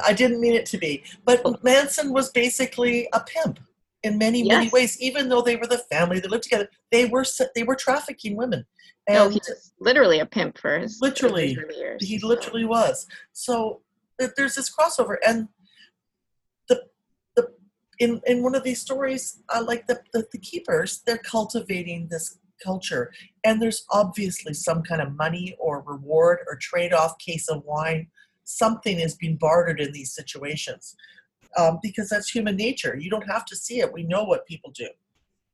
[0.05, 1.03] I didn't mean it to be.
[1.25, 3.59] But Manson was basically a pimp
[4.03, 4.97] in many, many ways.
[5.01, 7.25] Even though they were the family that lived together, they were
[7.55, 8.65] they were trafficking women.
[9.07, 12.07] And no, he was literally a pimp for his literally, years.
[12.07, 13.07] he literally was.
[13.33, 13.81] So
[14.17, 15.49] there's this crossover, and
[16.69, 16.83] the
[17.35, 17.49] the
[17.99, 22.37] in in one of these stories, uh, like the, the the keepers, they're cultivating this
[22.63, 23.11] culture,
[23.43, 28.07] and there's obviously some kind of money or reward or trade off case of wine.
[28.43, 30.95] Something is being bartered in these situations.
[31.57, 32.95] Um, because that's human nature.
[32.97, 33.91] You don't have to see it.
[33.91, 34.87] We know what people do.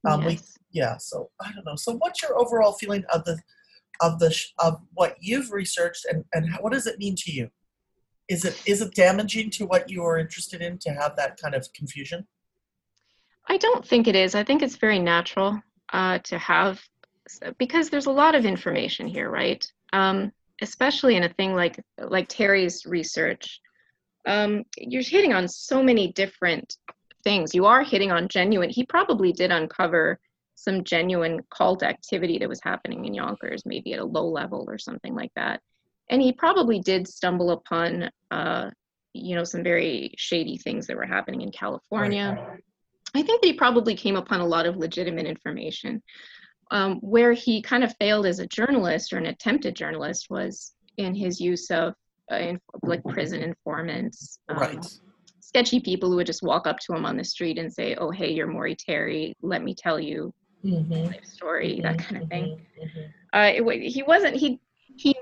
[0.08, 0.40] Um, we
[0.72, 3.38] yeah so i don't know so what's your overall feeling of the
[4.00, 7.50] of the of what you've researched and and how, what does it mean to you
[8.30, 11.56] is it is it damaging to what you are interested in to have that kind
[11.56, 12.26] of confusion
[13.50, 14.36] I don't think it is.
[14.36, 15.62] I think it's very natural
[15.94, 16.82] uh, to have
[17.58, 19.66] because there's a lot of information here, right?
[19.94, 23.60] Um, especially in a thing like like Terry's research.
[24.26, 26.76] Um, you're hitting on so many different
[27.24, 27.54] things.
[27.54, 28.70] You are hitting on genuine.
[28.70, 30.20] He probably did uncover
[30.56, 34.78] some genuine cult activity that was happening in Yonkers, maybe at a low level or
[34.78, 35.62] something like that.
[36.10, 38.72] And he probably did stumble upon, uh,
[39.14, 42.58] you know, some very shady things that were happening in California.
[43.14, 46.02] I think that he probably came upon a lot of legitimate information.
[46.72, 51.16] Um, where he kind of failed as a journalist or an attempted journalist was in
[51.16, 51.94] his use of
[52.32, 54.86] uh, in, like prison informants, um, right
[55.40, 58.12] sketchy people who would just walk up to him on the street and say, "Oh,
[58.12, 59.36] hey, you're Maury Terry.
[59.42, 60.92] Let me tell you mm-hmm.
[60.94, 62.66] life story," that kind of thing.
[62.78, 63.00] mm-hmm.
[63.34, 64.36] Uh, it, he wasn't.
[64.36, 64.60] He
[64.98, 65.16] he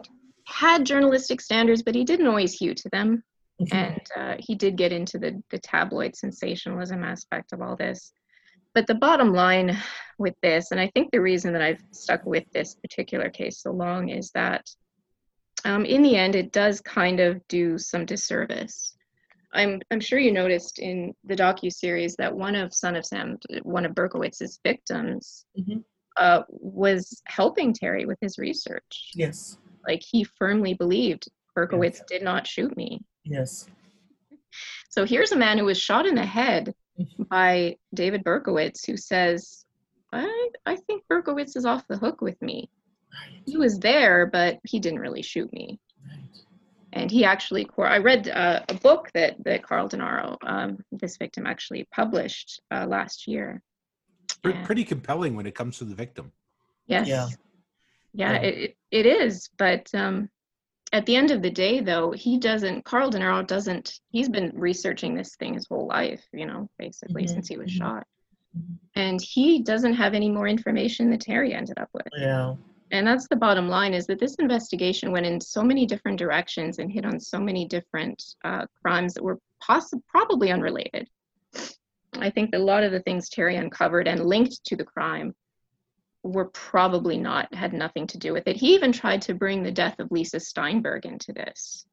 [0.45, 3.23] had journalistic standards, but he didn't always hew to them
[3.61, 3.77] Mm-hmm.
[3.77, 8.11] and uh, he did get into the, the tabloid sensationalism aspect of all this.
[8.75, 9.75] But the bottom line
[10.19, 13.71] with this, and I think the reason that I've stuck with this particular case so
[13.71, 14.69] long is that
[15.63, 18.95] um, in the end, it does kind of do some disservice
[19.55, 23.37] I'm I'm sure you noticed in the docu series that one of Son of Sam,
[23.63, 25.83] one of Berkowitz's victims, Mhm.
[26.17, 29.11] uh, was helping Terry with his research.
[29.15, 29.57] Yes.
[29.87, 32.99] Like he firmly believed Berkowitz did not shoot me.
[33.23, 33.69] Yes.
[34.89, 36.73] So here's a man who was shot in the head
[37.29, 39.65] by David Berkowitz, who says,
[40.11, 42.69] "I I think Berkowitz is off the hook with me.
[43.45, 45.79] He was there, but he didn't really shoot me."
[46.93, 51.45] And he actually, I read uh, a book that that Carl Denaro, um, this victim,
[51.45, 53.61] actually published uh, last year.
[54.41, 56.31] Pre- Pretty compelling when it comes to the victim.
[56.87, 57.07] Yes.
[57.07, 57.27] Yeah.
[58.13, 58.39] Yeah, Yeah.
[58.39, 59.49] It, it, it is.
[59.57, 60.29] But um,
[60.95, 65.13] at the end of the day, though, he doesn't, Carl Denaro doesn't, he's been researching
[65.13, 67.77] this thing his whole life, you know, basically Mhm, since he was mhm.
[67.79, 68.07] shot.
[68.95, 72.07] And he doesn't have any more information that Terry ended up with.
[72.17, 72.55] Yeah.
[72.91, 76.79] And that's the bottom line is that this investigation went in so many different directions
[76.79, 81.09] and hit on so many different uh, crimes that were possi- probably unrelated.
[82.13, 85.35] I think that a lot of the things Terry uncovered and linked to the crime
[86.31, 88.55] were probably not, had nothing to do with it.
[88.55, 91.85] He even tried to bring the death of Lisa Steinberg into this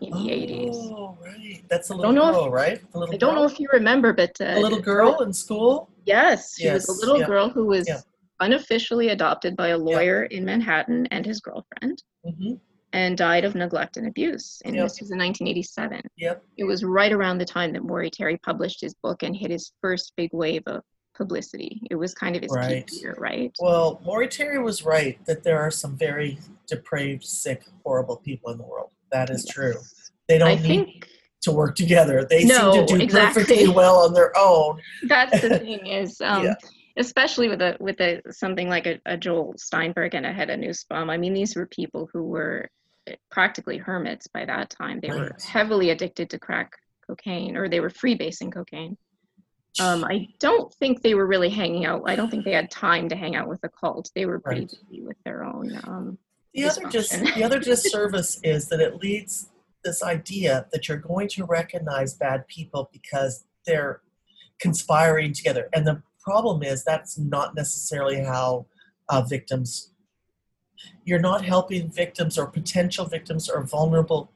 [0.00, 0.74] in the 80s.
[0.74, 1.64] Oh, right.
[1.68, 2.80] That's a little don't know if- right?
[2.94, 5.90] I don't know if you remember, but uh, a little girl in school.
[6.04, 8.00] Yes, she was a little yeah, girl who was yeah.
[8.40, 12.54] unofficially adopted by a lawyer in Manhattan and his girlfriend hmm
[12.94, 14.60] and died of neglect and abuse.
[14.66, 14.84] And Yep.
[14.84, 16.02] this was in 1987.
[16.18, 16.44] Yep.
[16.58, 19.72] It was right around the time that Maury Terry published his book and hit his
[19.80, 20.82] first big wave of
[21.22, 21.80] publicity.
[21.90, 22.86] It was kind of his Right.
[22.86, 23.52] peak year, right?
[23.60, 28.58] Well, Maury Terry was right that there are some very depraved, sick, horrible people in
[28.58, 28.90] the world.
[29.12, 29.74] That is true.
[30.28, 31.08] They don't I need think
[31.42, 32.24] to work together.
[32.28, 33.42] They No, seem to do exactly.
[33.44, 34.80] perfectly well on their own.
[35.08, 36.54] that's the thing is um, Yeah.
[36.96, 41.10] especially with a with a something like a, a Joel Steinberg and a Hedda Nussbaum.
[41.10, 42.68] I mean, these were people who were
[43.06, 45.00] eh, practically hermits by that time.
[45.00, 46.70] They were heavily addicted to crack
[47.06, 48.96] cocaine, or they were freebasing cocaine.
[49.80, 52.02] Um, I don't think they were really hanging out.
[52.06, 54.10] I don't think they had time to hang out with a cult.
[54.14, 54.70] They were pretty Right.
[54.88, 55.72] busy with their own.
[55.84, 56.18] Um,
[56.52, 57.34] The other dis- dysfunction.
[57.34, 59.48] the other disservice is that it leads
[59.82, 64.02] this idea that you're going to recognize bad people because they're
[64.60, 65.68] conspiring together.
[65.72, 68.66] And the problem is that's not necessarily how
[69.08, 69.90] uh, victims.
[71.04, 74.30] You're not helping victims or potential victims or vulnerable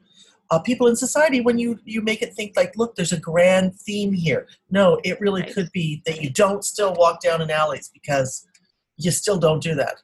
[0.50, 3.74] uh, people in society when you you make it think like, look, there's a grand
[3.80, 4.46] theme here.
[4.70, 5.52] No, it really Right.
[5.54, 8.46] could be that you don't still walk down in alleys because
[8.96, 9.96] you still don't do that.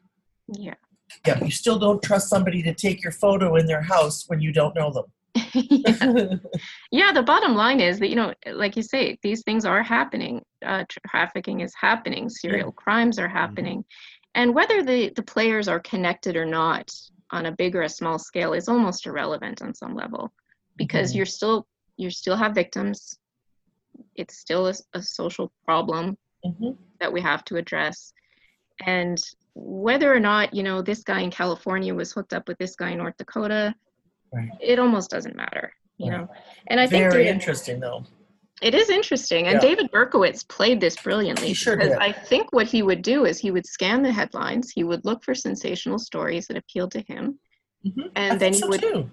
[0.48, 0.74] yeah.
[1.26, 4.50] Yeah, you still don't trust somebody to take your photo in their house when you
[4.50, 5.04] don't know them.
[5.52, 6.36] yeah
[6.90, 7.12] yeah.
[7.12, 10.84] the bottom line is that you know like you say these things are happening uh,
[11.08, 13.84] trafficking is happening serial crimes are happening
[14.34, 16.90] and whether the the players are connected or not
[17.32, 20.32] on a big or a small scale is almost irrelevant on some level
[20.76, 21.16] because Mhm.
[21.16, 21.66] you're still
[21.96, 23.18] you still have victims
[24.14, 26.76] it's still a, a social problem Mhm.
[27.00, 28.12] that we have to address
[28.86, 29.20] and
[29.54, 32.90] whether or not you know this guy in california was hooked up with this guy
[32.90, 33.74] in north dakota
[34.32, 34.50] Right.
[34.60, 36.20] it almost doesn't matter you Right.
[36.20, 36.28] know
[36.68, 38.04] and i think Very interesting, though.
[38.62, 39.68] It is interesting and Yeah.
[39.68, 41.92] david berkowitz played this brilliantly He sure did.
[41.92, 45.24] i think what he would do is he would scan the headlines he would look
[45.24, 47.38] for sensational stories that appealed to him
[47.84, 48.10] Mhm.
[48.14, 49.10] and I then he so would too.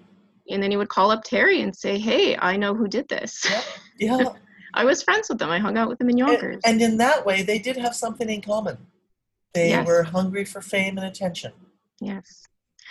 [0.51, 3.33] and then he would call up terry and say hey i know who did this
[3.49, 3.61] Yeah,
[4.19, 4.29] yeah.
[4.75, 6.97] i was friends with them i hung out with them in yonkers and, and in
[6.97, 8.77] that way, they did have something in common.
[9.55, 9.87] They Yes.
[9.87, 11.53] were hungry for fame and attention.
[11.99, 12.43] yes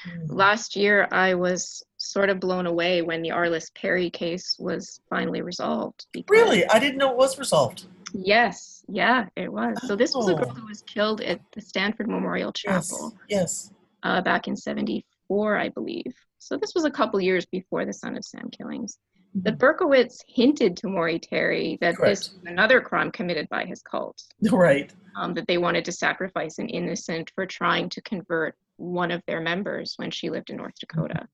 [0.07, 0.27] Mm.
[0.29, 5.43] last year i was sort of blown away when the arliss perry case was finally
[5.43, 7.87] resolved because- Really, I didn't know it was resolved.
[8.13, 10.55] yes yeah it was so this was a girl Oh.
[10.55, 13.73] who was killed at the stanford memorial chapel yes.
[14.03, 18.17] uh, back in 74 i believe so this was a couple years before the son
[18.17, 18.99] of sam killings
[19.35, 24.23] but berkowitz hinted to maury terry that this was another crime committed by his cult
[24.51, 24.91] Right.
[25.17, 29.41] um, that they wanted to sacrifice an innocent for trying to convert one of their
[29.41, 31.29] members when she lived in North Dakota.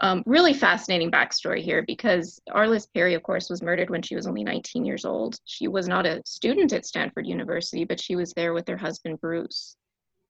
[0.00, 4.26] Um, really fascinating backstory here because Arliss Perry, of course, was murdered when she was
[4.26, 5.36] only 19 years old.
[5.44, 9.20] She was not a student at Stanford University, but she was there with her husband,
[9.20, 9.76] Bruce.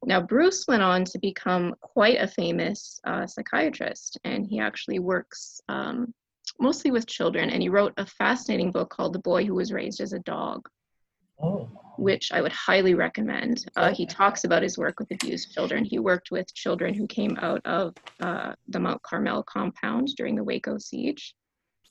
[0.05, 5.61] Now, Bruce went on to become quite a famous uh, psychiatrist, and he actually works
[5.69, 6.13] um,
[6.61, 7.49] mostly with children.
[7.49, 10.69] And he wrote a fascinating book called The Boy Who Was Raised as a Dog
[11.41, 11.69] Oh.
[11.99, 13.65] which I would highly recommend.
[13.77, 15.85] Uh, he talks about his work with abused children.
[15.85, 20.45] He worked with children who came out of uh, the Mount Carmel compound during the
[20.45, 21.35] Waco siege.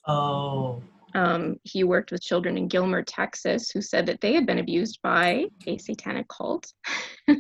[0.08, 0.82] Oh.
[1.14, 5.00] Um, he worked with children in Gilmer, Texas, who said that they had been abused
[5.04, 6.72] by a satanic cult,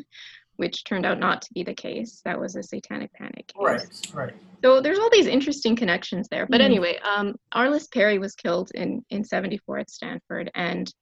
[0.57, 2.21] which turned out not to be the case.
[2.25, 3.55] That was a satanic panic case.
[3.57, 4.33] Right, right.
[4.63, 6.45] So there's all these interesting connections there.
[6.45, 6.65] But Mhm.
[6.65, 10.93] anyway, um, Arliss Perry was killed in in 74 at Stanford, and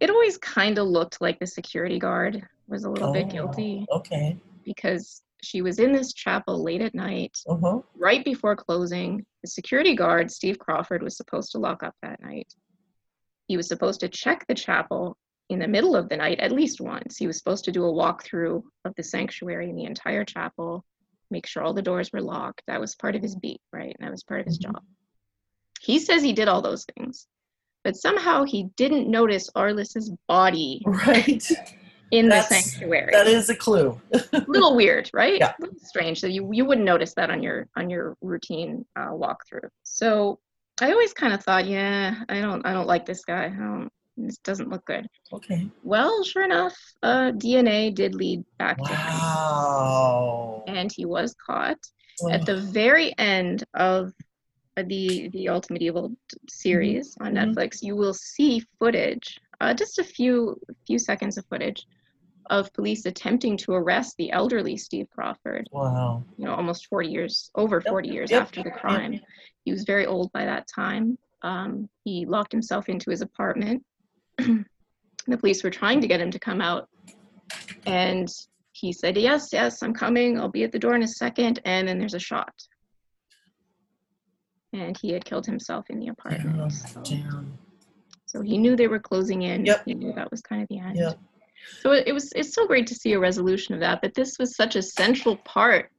[0.00, 3.86] it always kind of looked like the security guard was a little bit Oh, guilty
[3.90, 4.36] Okay.
[4.64, 7.80] because she was in this chapel late at night, Uh-huh.
[7.96, 9.24] right before closing.
[9.42, 12.52] The security guard, Steve Crawford, was supposed to lock up that night.
[13.46, 15.16] He was supposed to check the chapel
[15.50, 17.18] in the middle of the night at least once.
[17.18, 20.82] He was supposed to do a walkthrough of the sanctuary and the entire chapel,
[21.30, 22.62] make sure all the doors were locked.
[22.66, 23.94] That was part of his beat, right?
[24.00, 24.72] That was part of his Mhm.
[24.72, 24.82] job.
[25.82, 27.26] He says he did all those things,
[27.84, 31.46] but somehow he didn't notice Arliss's body Right.
[32.10, 34.00] in the sanctuary That is a clue.
[34.32, 35.38] a little weird, right?
[35.38, 35.52] Yeah.
[35.58, 36.20] A little strange.
[36.20, 39.68] So you, you wouldn't notice that on your on your routine uh, walkthrough.
[39.84, 40.38] So
[40.80, 43.44] I always kind of thought, yeah, I don't I don't like this guy.
[43.46, 43.90] I don't.
[44.16, 45.08] This doesn't look good.
[45.32, 45.68] Okay.
[45.82, 50.62] Well, sure enough, uh, DNA did lead back to him, Wow.
[50.68, 51.78] and he was caught
[52.22, 54.12] Oh, at the very end of
[54.82, 56.12] the the Ultimate Evil
[56.48, 57.54] series on mhm.
[57.54, 57.82] Netflix.
[57.82, 61.86] You will see footage, uh, just a few few seconds of footage,
[62.50, 65.68] of police attempting to arrest the elderly Steve Crawford.
[65.72, 66.22] wow.
[66.36, 68.78] You know, almost 40 years, over Yep, 40 years yep, after the yep.
[68.80, 69.20] crime.
[69.64, 71.16] He was very old by that time.
[71.42, 73.82] Um, he locked himself into his apartment.
[74.38, 76.88] the police were trying to get him to come out,
[77.86, 78.28] and
[78.72, 80.38] he said, "Yes, yes, I'm coming.
[80.38, 81.60] I'll be at the door in a second.
[81.64, 82.52] And then there's a shot,
[84.74, 86.56] and he had killed himself in the apartment.
[86.56, 86.70] Damn.
[86.70, 87.58] So, Damn.
[88.26, 89.64] so he knew they were closing in.
[89.64, 89.82] Yep.
[89.86, 90.96] He knew that was kind of the end.
[90.96, 91.18] Yep.
[91.80, 94.02] So it, it was it's so great to see a resolution of that.
[94.02, 95.90] But this was such a central part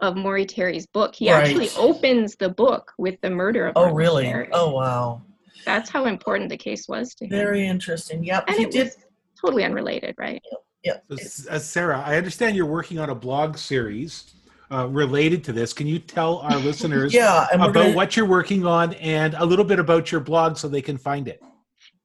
[0.00, 1.14] of Maury Perry's book.
[1.14, 4.24] He actually opens the book with the murder of Oh, Arliss really?
[4.24, 4.48] Terry.
[4.52, 5.20] Oh, wow.
[5.66, 7.30] That's how important the case was to him.
[7.30, 8.24] Very interesting.
[8.24, 8.44] Yep.
[8.48, 8.84] and he it did.
[8.86, 8.96] was
[9.38, 10.40] totally unrelated, right?
[10.84, 11.04] Yep.
[11.18, 14.32] So, uh, Sarah, I understand you're working on a blog series
[14.72, 15.72] uh, related to this.
[15.72, 17.46] Can you tell our listeners Yeah.
[17.52, 20.82] About gonna, what you're working on and a little bit about your blog so they
[20.82, 21.42] can find it?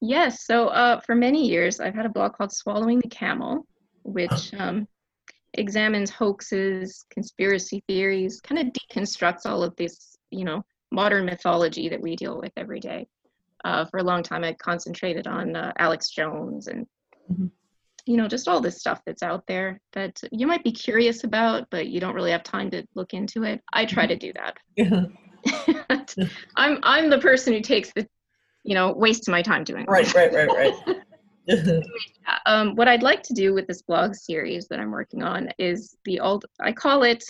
[0.01, 0.45] Yes.
[0.45, 3.65] So uh, for many years, I've had a blog called Swallowing the Camel,
[4.03, 4.87] which um,
[5.53, 12.01] examines hoaxes, conspiracy theories, kind of deconstructs all of this, you know, modern mythology that
[12.01, 13.07] we deal with every day.
[13.63, 16.85] Uh, for a long time, I concentrated on uh, Alex Jones and,
[17.31, 17.49] Mhm.
[18.05, 21.67] You know, just all this stuff that's out there that you might be curious about,
[21.71, 23.61] but you don't really have time to look into it.
[23.73, 24.57] I try to do that.
[26.55, 28.07] I'm I'm the person who takes the,
[28.63, 29.85] you know, wastes my time doing.
[29.85, 31.01] right, right, right, right.
[32.45, 35.95] um, what I'd like to do with this blog series that I'm working on is
[36.05, 37.23] the old, I call it,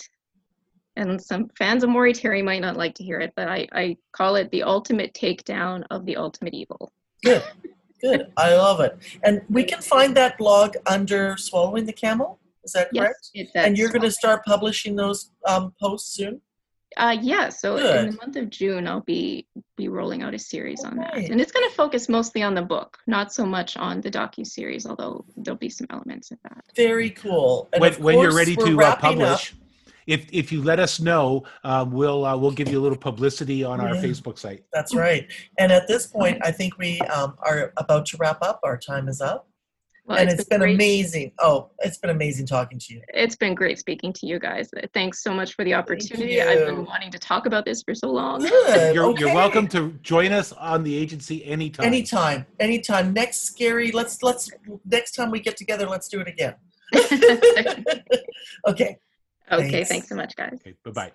[0.96, 3.96] and some fans of Maury Terry might not like to hear it, but I, I
[4.12, 6.90] call it the ultimate takedown of the ultimate evil.
[7.22, 7.44] Good.
[8.06, 8.32] Good.
[8.36, 8.98] I love it.
[9.22, 12.38] And we can find that blog under Swallowing the Camel.
[12.64, 13.30] Is that correct?
[13.32, 16.40] Yes, it's And you're going to start publishing those um, posts soon?
[16.96, 19.46] Uh, yeah, so in the month of June, I'll be
[19.76, 22.62] be rolling out a series on that, and it's going to focus mostly on the
[22.62, 26.64] book, not so much on the docu series, although there'll be some elements of that.
[26.74, 27.68] Very cool.
[27.74, 29.40] And when, of when you're ready to uh, wrapping up.
[30.06, 32.98] Publish, if if you let us know, uh, we'll uh, we'll give you a little
[32.98, 34.02] publicity on our Yeah.
[34.02, 34.64] Facebook site.
[34.72, 35.26] That's right.
[35.58, 38.60] And at this point, I think we um, are about to wrap up.
[38.62, 39.48] Our time is up.
[40.06, 41.32] Well, and it's been great- amazing.
[41.40, 43.02] Oh, it's been amazing talking to you.
[43.12, 44.70] It's been great speaking to you guys.
[44.94, 46.40] Thanks so much for the opportunity.
[46.40, 48.40] I've been wanting to talk about this for so long.
[48.40, 48.94] Good.
[48.94, 51.86] You're, you're welcome to join us on the agency anytime.
[51.86, 53.12] Anytime, anytime.
[53.12, 53.90] Next, scary.
[53.90, 54.48] Let's let's
[54.84, 56.54] next time we get together, let's do it again.
[58.68, 58.98] okay,
[59.50, 59.62] okay.
[59.62, 59.72] thanks.
[59.72, 59.88] Thanks.
[59.88, 60.54] thanks so much, guys.
[60.54, 61.12] Okay, bye bye.